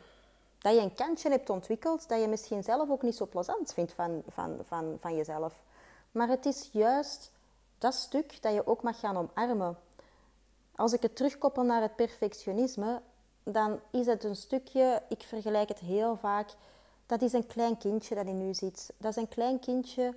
dat 0.58 0.74
je 0.74 0.82
een 0.82 0.94
kantje 0.94 1.30
hebt 1.30 1.50
ontwikkeld 1.50 2.08
dat 2.10 2.22
je 2.22 2.28
misschien 2.28 2.64
zelf 2.64 2.90
ook 2.90 3.02
niet 3.02 3.16
zo 3.16 3.26
plezant 3.26 3.74
vindt 3.74 3.94
van, 3.94 4.24
van, 4.28 4.60
van, 4.68 4.98
van 5.00 5.16
jezelf. 5.16 5.64
Maar 6.12 6.28
het 6.28 6.46
is 6.46 6.70
juist 6.72 7.32
dat 7.78 7.94
stuk 7.94 8.42
dat 8.42 8.54
je 8.54 8.68
ook 8.68 8.84
mag 8.84 9.00
gaan 9.00 9.18
omarmen. 9.18 9.78
Als 10.76 10.94
ik 10.94 11.02
het 11.02 11.16
terugkoppel 11.16 11.64
naar 11.64 11.82
het 11.82 11.96
perfectionisme, 11.96 13.02
dan 13.44 13.80
is 13.92 14.06
het 14.06 14.24
een 14.24 14.36
stukje, 14.36 15.02
ik 15.10 15.22
vergelijk 15.22 15.70
het 15.70 15.80
heel 15.80 16.16
vaak, 16.16 16.50
dat 17.06 17.22
is 17.22 17.34
een 17.34 17.48
klein 17.48 17.78
kindje 17.78 18.16
dat 18.16 18.26
in 18.26 18.42
u 18.42 18.54
zit. 18.54 18.94
Dat 18.98 19.12
is 19.12 19.16
een 19.16 19.28
klein 19.28 19.60
kindje 19.60 20.14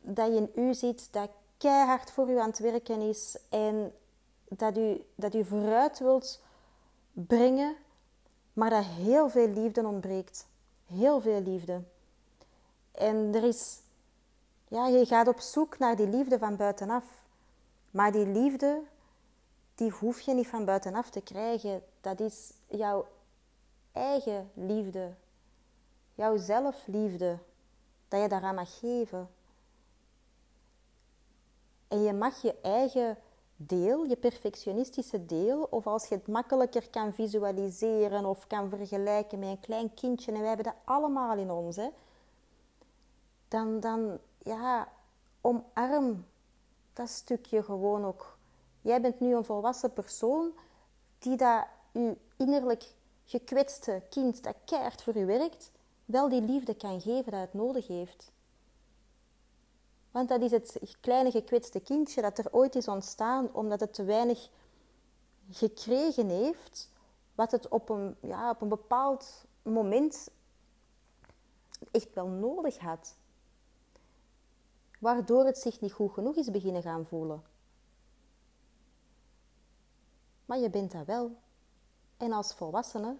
dat 0.00 0.26
je 0.26 0.34
in 0.34 0.50
u 0.54 0.74
ziet, 0.74 1.08
dat 1.12 1.30
keihard 1.60 2.10
voor 2.10 2.30
u 2.30 2.38
aan 2.38 2.48
het 2.48 2.58
werken 2.58 3.00
is 3.00 3.36
en 3.48 3.92
dat 4.48 4.78
u, 4.78 5.04
dat 5.14 5.34
u 5.34 5.44
vooruit 5.44 5.98
wilt 5.98 6.40
brengen, 7.12 7.76
maar 8.52 8.70
dat 8.70 8.84
heel 8.84 9.28
veel 9.28 9.48
liefde 9.48 9.86
ontbreekt. 9.86 10.46
Heel 10.86 11.20
veel 11.20 11.42
liefde. 11.42 11.82
En 12.92 13.34
er 13.34 13.44
is, 13.44 13.80
ja, 14.68 14.86
je 14.86 15.06
gaat 15.06 15.28
op 15.28 15.40
zoek 15.40 15.78
naar 15.78 15.96
die 15.96 16.08
liefde 16.08 16.38
van 16.38 16.56
buitenaf. 16.56 17.04
Maar 17.90 18.12
die 18.12 18.26
liefde, 18.26 18.82
die 19.74 19.90
hoef 19.90 20.20
je 20.20 20.34
niet 20.34 20.48
van 20.48 20.64
buitenaf 20.64 21.10
te 21.10 21.20
krijgen. 21.20 21.82
Dat 22.00 22.20
is 22.20 22.52
jouw 22.66 23.06
eigen 23.92 24.50
liefde. 24.54 25.14
Jouw 26.14 26.36
zelfliefde. 26.36 27.38
Dat 28.08 28.22
je 28.22 28.28
daaraan 28.28 28.54
mag 28.54 28.78
geven. 28.78 29.28
En 31.90 32.02
je 32.02 32.12
mag 32.12 32.42
je 32.42 32.54
eigen 32.62 33.18
deel, 33.56 34.04
je 34.04 34.16
perfectionistische 34.16 35.26
deel, 35.26 35.66
of 35.70 35.86
als 35.86 36.06
je 36.06 36.14
het 36.14 36.26
makkelijker 36.26 36.90
kan 36.90 37.12
visualiseren 37.12 38.24
of 38.24 38.46
kan 38.46 38.68
vergelijken 38.68 39.38
met 39.38 39.48
een 39.48 39.60
klein 39.60 39.94
kindje, 39.94 40.32
en 40.32 40.38
wij 40.38 40.48
hebben 40.48 40.66
dat 40.66 40.82
allemaal 40.84 41.36
in 41.36 41.50
ons, 41.50 41.76
hè, 41.76 41.88
dan, 43.48 43.80
dan 43.80 44.18
ja, 44.38 44.88
omarm 45.40 46.26
dat 46.92 47.08
stukje 47.08 47.62
gewoon 47.62 48.04
ook. 48.04 48.38
Jij 48.80 49.00
bent 49.00 49.20
nu 49.20 49.34
een 49.34 49.44
volwassen 49.44 49.92
persoon 49.92 50.52
die 51.18 51.36
dat 51.36 51.66
je 51.92 52.16
innerlijk 52.36 52.94
gekwetste 53.24 54.02
kind 54.10 54.42
dat 54.42 54.56
keihard 54.64 55.02
voor 55.02 55.18
je 55.18 55.24
werkt, 55.24 55.70
wel 56.04 56.28
die 56.28 56.42
liefde 56.42 56.74
kan 56.74 57.00
geven 57.00 57.32
dat 57.32 57.40
het 57.40 57.54
nodig 57.54 57.86
heeft. 57.86 58.32
Want 60.10 60.28
dat 60.28 60.40
is 60.40 60.50
het 60.50 60.96
kleine 61.00 61.30
gekwetste 61.30 61.80
kindje 61.80 62.22
dat 62.22 62.38
er 62.38 62.52
ooit 62.52 62.74
is 62.74 62.88
ontstaan 62.88 63.52
omdat 63.52 63.80
het 63.80 63.94
te 63.94 64.04
weinig 64.04 64.48
gekregen 65.50 66.28
heeft, 66.28 66.90
wat 67.34 67.50
het 67.50 67.68
op 67.68 67.88
een, 67.88 68.16
ja, 68.20 68.50
op 68.50 68.60
een 68.60 68.68
bepaald 68.68 69.44
moment 69.62 70.30
echt 71.90 72.14
wel 72.14 72.28
nodig 72.28 72.78
had. 72.78 73.14
Waardoor 74.98 75.44
het 75.44 75.58
zich 75.58 75.80
niet 75.80 75.92
goed 75.92 76.12
genoeg 76.12 76.36
is 76.36 76.50
beginnen 76.50 76.82
gaan 76.82 77.06
voelen. 77.06 77.42
Maar 80.44 80.58
je 80.58 80.70
bent 80.70 80.92
dat 80.92 81.06
wel. 81.06 81.36
En 82.16 82.32
als 82.32 82.54
volwassene 82.54 83.16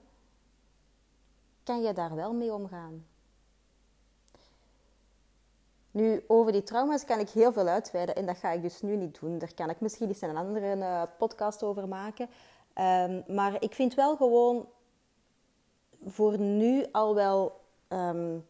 kan 1.63 1.83
je 1.83 1.93
daar 1.93 2.15
wel 2.15 2.33
mee 2.33 2.53
omgaan. 2.53 3.07
Nu, 5.91 6.25
over 6.27 6.53
die 6.53 6.63
trauma's 6.63 7.05
kan 7.05 7.19
ik 7.19 7.29
heel 7.29 7.53
veel 7.53 7.67
uitweiden 7.67 8.15
en 8.15 8.27
dat 8.27 8.37
ga 8.37 8.51
ik 8.51 8.63
dus 8.63 8.83
nu 8.83 8.97
niet 8.97 9.21
doen. 9.21 9.39
Daar 9.39 9.55
kan 9.55 9.71
ik 9.71 9.81
misschien 9.81 10.09
eens 10.09 10.21
een 10.21 10.37
andere 10.37 10.77
uh, 10.77 11.03
podcast 11.19 11.63
over 11.63 11.89
maken. 11.89 12.29
Um, 12.75 13.25
maar 13.27 13.63
ik 13.63 13.75
vind 13.75 13.95
wel 13.95 14.17
gewoon 14.17 14.69
voor 16.07 16.39
nu 16.39 16.87
al 16.93 17.15
wel 17.15 17.61
um, 17.89 18.47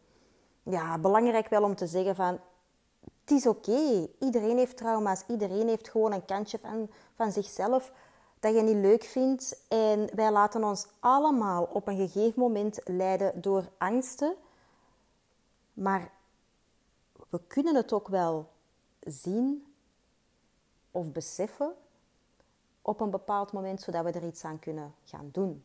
ja, 0.63 0.97
belangrijk 0.97 1.47
wel 1.47 1.63
om 1.63 1.75
te 1.75 1.87
zeggen 1.87 2.15
van... 2.15 2.39
Het 3.21 3.31
is 3.31 3.47
oké. 3.47 4.07
Iedereen 4.19 4.57
heeft 4.57 4.77
trauma's. 4.77 5.23
Iedereen 5.27 5.67
heeft 5.67 5.89
gewoon 5.89 6.11
een 6.13 6.25
kantje 6.25 6.59
van, 6.59 6.89
van 7.13 7.31
zichzelf 7.31 7.91
dat 8.39 8.55
je 8.55 8.61
niet 8.61 8.75
leuk 8.75 9.03
vindt. 9.03 9.65
En 9.67 10.09
wij 10.15 10.31
laten 10.31 10.63
ons 10.63 10.87
allemaal 10.99 11.63
op 11.63 11.87
een 11.87 11.97
gegeven 11.97 12.41
moment 12.41 12.81
leiden 12.83 13.41
door 13.41 13.69
angsten. 13.77 14.35
Maar 15.73 16.11
we 17.31 17.39
kunnen 17.47 17.75
het 17.75 17.93
ook 17.93 18.07
wel 18.07 18.49
zien 18.99 19.73
of 20.91 21.11
beseffen 21.11 21.73
op 22.81 23.01
een 23.01 23.09
bepaald 23.09 23.51
moment, 23.51 23.81
zodat 23.81 24.03
we 24.03 24.11
er 24.11 24.27
iets 24.27 24.43
aan 24.43 24.59
kunnen 24.59 24.93
gaan 25.03 25.29
doen. 25.31 25.63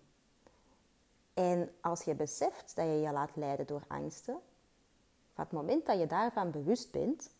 En 1.34 1.70
als 1.80 2.02
je 2.02 2.14
beseft 2.14 2.76
dat 2.76 2.86
je 2.86 3.00
je 3.00 3.12
laat 3.12 3.36
leiden 3.36 3.66
door 3.66 3.84
angsten, 3.86 4.34
van 5.34 5.44
het 5.44 5.52
moment 5.52 5.86
dat 5.86 5.98
je 5.98 6.06
daarvan 6.06 6.50
bewust 6.50 6.90
bent, 6.90 7.30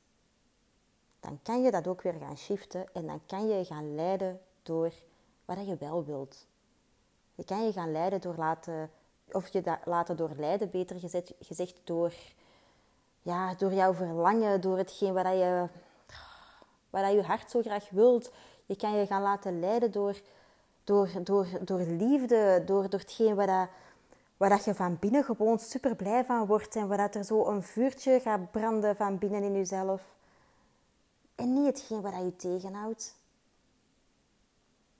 dan 1.20 1.38
kan 1.42 1.62
je 1.62 1.70
dat 1.70 1.86
ook 1.86 2.02
weer 2.02 2.14
gaan 2.20 2.38
shiften 2.38 2.94
en 2.94 3.06
dan 3.06 3.20
kan 3.26 3.48
je 3.48 3.64
gaan 3.64 3.94
leiden 3.94 4.40
door 4.62 4.92
wat 5.44 5.66
je 5.66 5.76
wel 5.76 6.04
wilt. 6.04 6.46
Je 7.34 7.44
kan 7.44 7.64
je 7.64 7.72
gaan 7.72 7.92
leiden 7.92 8.20
door 8.20 8.36
laten, 8.36 8.90
of 9.32 9.48
je 9.48 9.78
laten 9.84 10.16
doorleiden, 10.16 10.70
beter 10.70 10.96
gezegd 11.38 11.80
door, 11.84 12.14
ja, 13.26 13.54
door 13.54 13.72
jouw 13.72 13.94
verlangen, 13.94 14.60
door 14.60 14.76
hetgeen 14.76 15.12
wat 15.12 15.26
je, 15.26 15.68
wat 16.90 17.12
je 17.12 17.22
hart 17.22 17.50
zo 17.50 17.60
graag 17.60 17.90
wilt. 17.90 18.32
Je 18.66 18.76
kan 18.76 18.96
je 18.96 19.06
gaan 19.06 19.22
laten 19.22 19.60
leiden 19.60 19.92
door, 19.92 20.20
door, 20.84 21.08
door, 21.22 21.46
door 21.60 21.80
liefde, 21.80 22.62
door, 22.66 22.90
door 22.90 23.00
hetgeen 23.00 23.34
wat, 23.34 23.46
dat, 23.46 23.68
waar 24.36 24.48
dat 24.48 24.64
je 24.64 24.74
van 24.74 24.96
binnen 25.00 25.24
gewoon 25.24 25.58
super 25.58 25.96
blij 25.96 26.24
van 26.24 26.46
wordt 26.46 26.76
en 26.76 26.88
waar 26.88 26.96
dat 26.96 27.14
er 27.14 27.24
zo 27.24 27.46
een 27.46 27.62
vuurtje 27.62 28.20
gaat 28.20 28.50
branden 28.50 28.96
van 28.96 29.18
binnen 29.18 29.42
in 29.42 29.52
jezelf. 29.52 30.02
En 31.34 31.52
niet 31.52 31.66
hetgeen 31.66 32.00
wat 32.00 32.12
dat 32.12 32.22
je 32.22 32.36
tegenhoudt. 32.36 33.14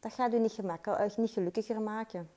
Dat 0.01 0.13
gaat 0.13 0.33
je 0.33 0.39
niet, 0.39 0.53
gemakkelijk, 0.53 1.17
niet 1.17 1.31
gelukkiger 1.31 1.81
maken. 1.81 2.31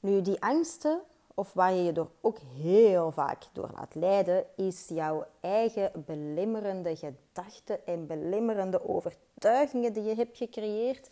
Nu, 0.00 0.22
die 0.22 0.42
angsten, 0.42 1.00
of 1.38 1.52
waar 1.52 1.72
je 1.72 1.82
je 1.82 1.92
door 1.92 2.10
ook 2.20 2.38
heel 2.38 3.10
vaak 3.10 3.42
door 3.52 3.70
laat 3.74 3.94
leiden, 3.94 4.44
is 4.56 4.88
jouw 4.88 5.26
eigen 5.40 6.04
belemmerende 6.06 6.96
gedachten 6.96 7.86
en 7.86 8.06
belemmerende 8.06 8.88
overtuigingen 8.88 9.92
die 9.92 10.02
je 10.02 10.14
hebt 10.14 10.36
gecreëerd. 10.36 11.10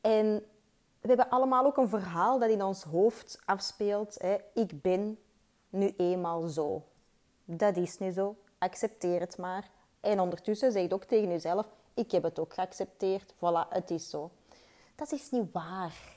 En 0.00 0.26
we 1.00 1.08
hebben 1.08 1.28
allemaal 1.28 1.64
ook 1.64 1.76
een 1.76 1.88
verhaal 1.88 2.38
dat 2.38 2.50
in 2.50 2.62
ons 2.62 2.82
hoofd 2.82 3.40
afspeelt. 3.44 4.22
Hè. 4.22 4.36
Ik 4.54 4.82
ben 4.82 5.18
nu 5.68 5.94
eenmaal 5.96 6.48
zo. 6.48 6.82
Dat 7.44 7.76
is 7.76 7.98
nu 7.98 8.10
zo. 8.10 8.36
Accepteer 8.58 9.20
het 9.20 9.38
maar. 9.38 9.70
En 10.00 10.20
ondertussen 10.20 10.72
zeg 10.72 10.82
je 10.82 10.94
ook 10.94 11.04
tegen 11.04 11.28
jezelf: 11.28 11.66
Ik 11.94 12.10
heb 12.10 12.22
het 12.22 12.38
ook 12.38 12.54
geaccepteerd. 12.54 13.34
Voilà, 13.34 13.68
het 13.68 13.90
is 13.90 14.10
zo. 14.10 14.30
Dat 14.94 15.12
is 15.12 15.30
niet 15.30 15.52
waar. 15.52 16.16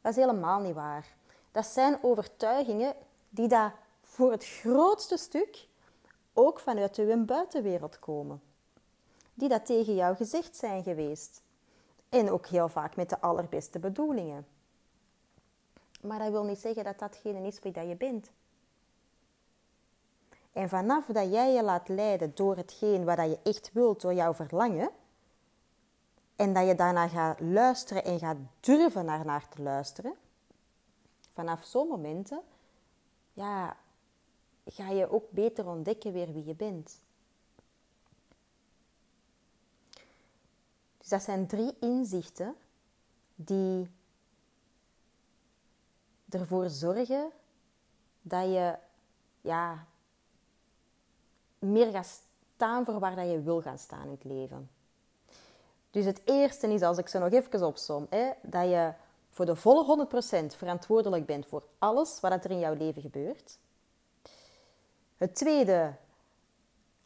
Dat 0.00 0.12
is 0.12 0.18
helemaal 0.24 0.60
niet 0.60 0.74
waar. 0.74 1.20
Dat 1.52 1.66
zijn 1.66 1.98
overtuigingen 2.02 2.94
die 3.28 3.48
daar 3.48 3.74
voor 4.02 4.30
het 4.30 4.44
grootste 4.44 5.16
stuk 5.16 5.68
ook 6.32 6.60
vanuit 6.60 6.96
uw 6.96 7.24
buitenwereld 7.24 7.98
komen. 7.98 8.42
Die 9.34 9.48
dat 9.48 9.66
tegen 9.66 9.94
jou 9.94 10.16
gezegd 10.16 10.56
zijn 10.56 10.82
geweest. 10.82 11.42
En 12.08 12.30
ook 12.30 12.46
heel 12.46 12.68
vaak 12.68 12.96
met 12.96 13.08
de 13.08 13.20
allerbeste 13.20 13.78
bedoelingen. 13.78 14.46
Maar 16.00 16.18
dat 16.18 16.30
wil 16.30 16.44
niet 16.44 16.58
zeggen 16.58 16.84
dat 16.84 16.98
datgene 16.98 17.46
is 17.46 17.58
wie 17.58 17.72
dat 17.72 17.88
je 17.88 17.96
bent. 17.96 18.30
En 20.52 20.68
vanaf 20.68 21.06
dat 21.06 21.32
jij 21.32 21.52
je 21.52 21.62
laat 21.62 21.88
leiden 21.88 22.34
door 22.34 22.56
hetgeen 22.56 23.04
wat 23.04 23.16
je 23.16 23.38
echt 23.42 23.70
wilt, 23.72 24.00
door 24.00 24.14
jouw 24.14 24.34
verlangen, 24.34 24.90
en 26.36 26.52
dat 26.52 26.66
je 26.66 26.74
daarna 26.74 27.08
gaat 27.08 27.40
luisteren 27.40 28.04
en 28.04 28.18
gaat 28.18 28.36
durven 28.60 29.04
naar, 29.04 29.24
naar 29.24 29.48
te 29.48 29.62
luisteren, 29.62 30.14
vanaf 31.32 31.64
zo'n 31.64 31.88
momenten, 31.88 32.42
ja, 33.32 33.76
ga 34.64 34.90
je 34.90 35.10
ook 35.10 35.30
beter 35.30 35.66
ontdekken 35.66 36.12
weer 36.12 36.32
wie 36.32 36.44
je 36.44 36.54
bent. 36.54 37.00
Dus 40.98 41.08
dat 41.08 41.22
zijn 41.22 41.46
drie 41.46 41.74
inzichten 41.80 42.54
die 43.34 43.90
ervoor 46.28 46.68
zorgen 46.68 47.30
dat 48.22 48.44
je 48.44 48.78
ja, 49.40 49.86
meer 51.58 51.90
gaat 51.90 52.22
staan 52.54 52.84
voor 52.84 52.98
waar 52.98 53.16
dat 53.16 53.30
je 53.30 53.42
wil 53.42 53.62
gaan 53.62 53.78
staan 53.78 54.04
in 54.04 54.10
het 54.10 54.24
leven. 54.24 54.70
Dus 55.90 56.04
het 56.04 56.20
eerste 56.24 56.66
is, 56.66 56.82
als 56.82 56.98
ik 56.98 57.08
ze 57.08 57.18
nog 57.18 57.32
even 57.32 57.66
opsom, 57.66 58.06
hè, 58.10 58.30
dat 58.42 58.68
je 58.68 58.92
voor 59.32 59.46
de 59.46 59.56
volle 59.56 60.06
100% 60.52 60.56
verantwoordelijk 60.56 61.26
bent 61.26 61.46
voor 61.46 61.62
alles 61.78 62.20
wat 62.20 62.44
er 62.44 62.50
in 62.50 62.58
jouw 62.58 62.74
leven 62.74 63.02
gebeurt. 63.02 63.58
Het 65.16 65.34
tweede, 65.34 65.94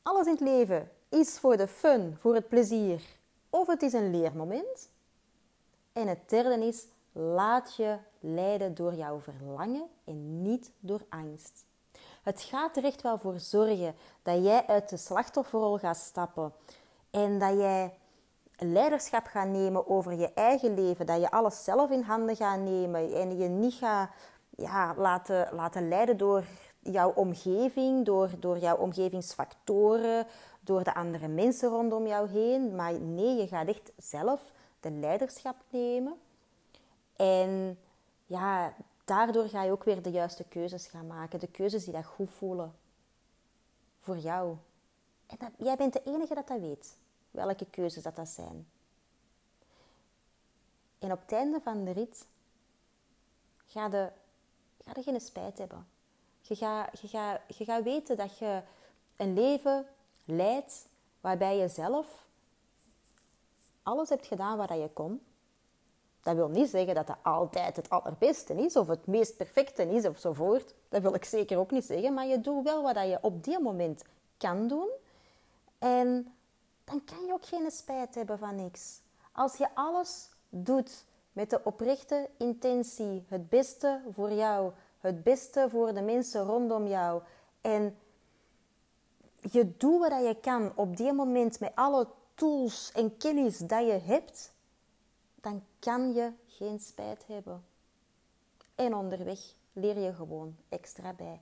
alles 0.02 0.26
in 0.26 0.32
het 0.32 0.40
leven 0.40 0.90
is 1.08 1.38
voor 1.38 1.56
de 1.56 1.68
fun, 1.68 2.16
voor 2.16 2.34
het 2.34 2.48
plezier 2.48 3.02
of 3.50 3.66
het 3.66 3.82
is 3.82 3.92
een 3.92 4.10
leermoment. 4.10 4.90
En 5.92 6.08
het 6.08 6.28
derde 6.28 6.66
is, 6.66 6.86
laat 7.12 7.74
je 7.76 7.96
leiden 8.20 8.74
door 8.74 8.94
jouw 8.94 9.20
verlangen 9.20 9.86
en 10.04 10.42
niet 10.42 10.70
door 10.80 11.04
angst. 11.08 11.64
Het 12.22 12.42
gaat 12.42 12.76
er 12.76 12.84
echt 12.84 13.02
wel 13.02 13.18
voor 13.18 13.38
zorgen 13.38 13.94
dat 14.22 14.44
jij 14.44 14.66
uit 14.66 14.88
de 14.88 14.96
slachtofferrol 14.96 15.78
gaat 15.78 15.96
stappen 15.96 16.52
en 17.10 17.38
dat 17.38 17.58
jij 17.58 17.98
leiderschap 18.58 19.26
gaat 19.26 19.48
nemen 19.48 19.88
over 19.88 20.12
je 20.12 20.32
eigen 20.32 20.74
leven, 20.74 21.06
dat 21.06 21.20
je 21.20 21.30
alles 21.30 21.64
zelf 21.64 21.90
in 21.90 22.02
handen 22.02 22.36
gaat 22.36 22.60
nemen 22.60 23.14
en 23.14 23.38
je 23.38 23.48
niet 23.48 23.74
gaat 23.74 24.10
ja, 24.56 24.94
laten, 24.96 25.48
laten 25.52 25.88
leiden 25.88 26.16
door 26.16 26.44
jouw 26.80 27.12
omgeving, 27.12 28.04
door, 28.04 28.30
door 28.38 28.58
jouw 28.58 28.76
omgevingsfactoren, 28.76 30.26
door 30.60 30.84
de 30.84 30.94
andere 30.94 31.28
mensen 31.28 31.68
rondom 31.68 32.06
jou 32.06 32.28
heen. 32.28 32.74
Maar 32.74 33.00
nee, 33.00 33.36
je 33.36 33.46
gaat 33.46 33.68
echt 33.68 33.92
zelf 33.96 34.52
de 34.80 34.90
leiderschap 34.90 35.56
nemen. 35.68 36.14
En 37.16 37.78
ja, 38.26 38.72
daardoor 39.04 39.48
ga 39.48 39.62
je 39.62 39.70
ook 39.70 39.84
weer 39.84 40.02
de 40.02 40.10
juiste 40.10 40.44
keuzes 40.44 40.86
gaan 40.86 41.06
maken. 41.06 41.40
De 41.40 41.50
keuzes 41.50 41.84
die 41.84 41.92
dat 41.92 42.04
goed 42.04 42.30
voelen. 42.30 42.74
Voor 43.98 44.18
jou. 44.18 44.56
En 45.26 45.36
dat, 45.38 45.50
jij 45.58 45.76
bent 45.76 45.92
de 45.92 46.02
enige 46.04 46.34
dat 46.34 46.48
dat 46.48 46.60
weet. 46.60 46.96
Welke 47.30 47.66
keuzes 47.70 48.02
dat, 48.02 48.16
dat 48.16 48.28
zijn. 48.28 48.68
En 50.98 51.12
op 51.12 51.20
het 51.20 51.32
einde 51.32 51.60
van 51.60 51.84
de 51.84 51.90
rit 51.90 52.26
ga 53.66 53.86
je, 53.86 54.10
ga 54.84 54.92
je 54.94 55.02
geen 55.02 55.20
spijt 55.20 55.58
hebben. 55.58 55.86
Je 56.40 56.56
gaat, 56.56 57.00
je, 57.00 57.08
gaat, 57.08 57.40
je 57.56 57.64
gaat 57.64 57.82
weten 57.82 58.16
dat 58.16 58.38
je 58.38 58.62
een 59.16 59.34
leven 59.34 59.86
leidt 60.24 60.88
waarbij 61.20 61.56
je 61.56 61.68
zelf 61.68 62.26
alles 63.82 64.08
hebt 64.08 64.26
gedaan 64.26 64.56
wat 64.56 64.68
je 64.68 64.90
kon. 64.92 65.20
Dat 66.22 66.34
wil 66.34 66.48
niet 66.48 66.68
zeggen 66.68 66.94
dat 66.94 67.06
dat 67.06 67.16
altijd 67.22 67.76
het 67.76 67.90
allerbeste 67.90 68.54
is 68.54 68.76
of 68.76 68.88
het 68.88 69.06
meest 69.06 69.36
perfecte 69.36 69.82
is 69.82 70.06
ofzovoort. 70.06 70.74
Dat 70.88 71.02
wil 71.02 71.14
ik 71.14 71.24
zeker 71.24 71.58
ook 71.58 71.70
niet 71.70 71.84
zeggen, 71.84 72.14
maar 72.14 72.26
je 72.26 72.40
doet 72.40 72.64
wel 72.64 72.82
wat 72.82 72.96
je 72.96 73.18
op 73.20 73.44
die 73.44 73.60
moment 73.60 74.04
kan 74.36 74.68
doen. 74.68 74.88
En 75.78 76.35
dan 76.86 77.04
kan 77.04 77.26
je 77.26 77.32
ook 77.32 77.44
geen 77.44 77.70
spijt 77.70 78.14
hebben 78.14 78.38
van 78.38 78.54
niks. 78.54 79.00
Als 79.32 79.56
je 79.56 79.74
alles 79.74 80.30
doet 80.48 81.04
met 81.32 81.50
de 81.50 81.60
oprechte 81.64 82.30
intentie, 82.38 83.24
het 83.28 83.48
beste 83.48 84.02
voor 84.12 84.32
jou, 84.32 84.72
het 84.98 85.22
beste 85.22 85.66
voor 85.70 85.94
de 85.94 86.00
mensen 86.00 86.42
rondom 86.44 86.86
jou 86.86 87.22
en 87.60 87.98
je 89.40 89.76
doet 89.76 90.08
wat 90.08 90.24
je 90.24 90.36
kan 90.40 90.72
op 90.76 90.96
die 90.96 91.12
moment 91.12 91.60
met 91.60 91.72
alle 91.74 92.08
tools 92.34 92.92
en 92.92 93.16
kennis 93.16 93.58
dat 93.58 93.86
je 93.86 94.00
hebt, 94.04 94.54
dan 95.34 95.64
kan 95.78 96.12
je 96.12 96.32
geen 96.46 96.78
spijt 96.78 97.26
hebben. 97.26 97.64
En 98.74 98.94
onderweg 98.94 99.54
leer 99.72 99.98
je 99.98 100.14
gewoon 100.14 100.56
extra 100.68 101.12
bij. 101.12 101.40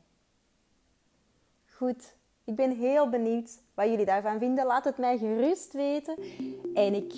Goed, 1.66 2.14
ik 2.44 2.56
ben 2.56 2.70
heel 2.70 3.08
benieuwd 3.08 3.50
wat 3.74 3.88
jullie 3.88 4.04
daarvan 4.04 4.38
vinden. 4.38 4.66
Laat 4.66 4.84
het 4.84 4.98
mij 4.98 5.18
gerust 5.18 5.72
weten. 5.72 6.14
En 6.74 6.94
ik 6.94 7.12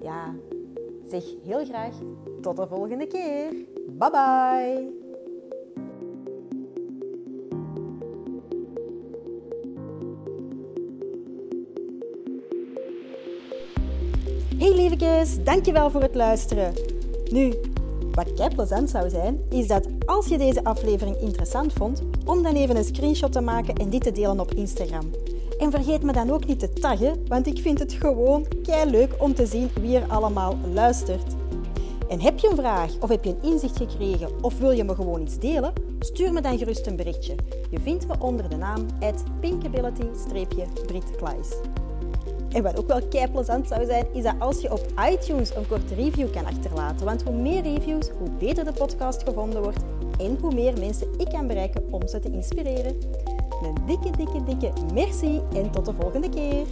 ja, 0.00 0.34
zeg 1.08 1.24
heel 1.44 1.64
graag 1.64 1.94
tot 2.40 2.56
de 2.56 2.66
volgende 2.66 3.06
keer. 3.06 3.50
Bye 3.88 4.10
bye! 4.10 5.04
Hey 14.58 14.74
lievekes, 14.74 15.44
dankjewel 15.44 15.90
voor 15.90 16.02
het 16.02 16.14
luisteren. 16.14 16.72
Nu, 17.30 17.54
wat 18.12 18.34
kei 18.34 18.54
plezant 18.54 18.90
zou 18.90 19.10
zijn, 19.10 19.40
is 19.50 19.66
dat 19.66 19.88
als 20.06 20.28
je 20.28 20.38
deze 20.38 20.64
aflevering 20.64 21.16
interessant 21.16 21.72
vond, 21.72 22.02
om 22.26 22.42
dan 22.42 22.54
even 22.54 22.76
een 22.76 22.84
screenshot 22.84 23.32
te 23.32 23.40
maken 23.40 23.74
en 23.74 23.90
dit 23.90 24.02
te 24.02 24.12
delen 24.12 24.40
op 24.40 24.54
Instagram. 24.54 25.10
En 25.58 25.70
vergeet 25.70 26.02
me 26.02 26.12
dan 26.12 26.30
ook 26.30 26.46
niet 26.46 26.58
te 26.58 26.72
taggen, 26.72 27.24
want 27.28 27.46
ik 27.46 27.58
vind 27.58 27.78
het 27.78 27.92
gewoon 27.92 28.46
kei 28.62 28.90
leuk 28.90 29.14
om 29.18 29.34
te 29.34 29.46
zien 29.46 29.70
wie 29.80 29.96
er 29.96 30.08
allemaal 30.08 30.56
luistert. 30.72 31.34
En 32.08 32.20
heb 32.20 32.38
je 32.38 32.48
een 32.48 32.56
vraag 32.56 32.90
of 33.00 33.08
heb 33.08 33.24
je 33.24 33.30
een 33.30 33.50
inzicht 33.50 33.76
gekregen 33.76 34.28
of 34.40 34.58
wil 34.58 34.70
je 34.70 34.84
me 34.84 34.94
gewoon 34.94 35.22
iets 35.22 35.38
delen? 35.38 35.72
Stuur 35.98 36.32
me 36.32 36.40
dan 36.40 36.58
gerust 36.58 36.86
een 36.86 36.96
berichtje. 36.96 37.34
Je 37.70 37.80
vindt 37.80 38.06
me 38.06 38.14
onder 38.18 38.48
de 38.48 38.56
naam 38.56 38.86
pinkability-britkleis. 39.40 41.48
En 42.50 42.62
wat 42.62 42.78
ook 42.78 42.86
wel 42.86 43.02
kei 43.08 43.30
plezant 43.30 43.68
zou 43.68 43.84
zijn, 43.84 44.06
is 44.12 44.22
dat 44.22 44.34
als 44.38 44.60
je 44.60 44.72
op 44.72 44.86
iTunes 45.10 45.56
een 45.56 45.66
korte 45.66 45.94
review 45.94 46.32
kan 46.32 46.44
achterlaten. 46.44 47.06
Want 47.06 47.22
hoe 47.22 47.36
meer 47.36 47.62
reviews, 47.62 48.08
hoe 48.18 48.30
beter 48.38 48.64
de 48.64 48.72
podcast 48.72 49.22
gevonden 49.22 49.62
wordt 49.62 49.84
en 50.18 50.38
hoe 50.40 50.54
meer 50.54 50.78
mensen 50.78 51.08
ik 51.18 51.28
kan 51.28 51.46
bereiken 51.46 51.82
om 51.90 52.08
ze 52.08 52.20
te 52.20 52.30
inspireren. 52.30 52.96
Een 53.62 53.86
dikke, 53.86 54.10
dikke, 54.16 54.44
dikke 54.44 54.72
merci 54.94 55.40
en 55.52 55.70
tot 55.70 55.84
de 55.84 55.92
volgende 55.92 56.28
keer. 56.28 56.66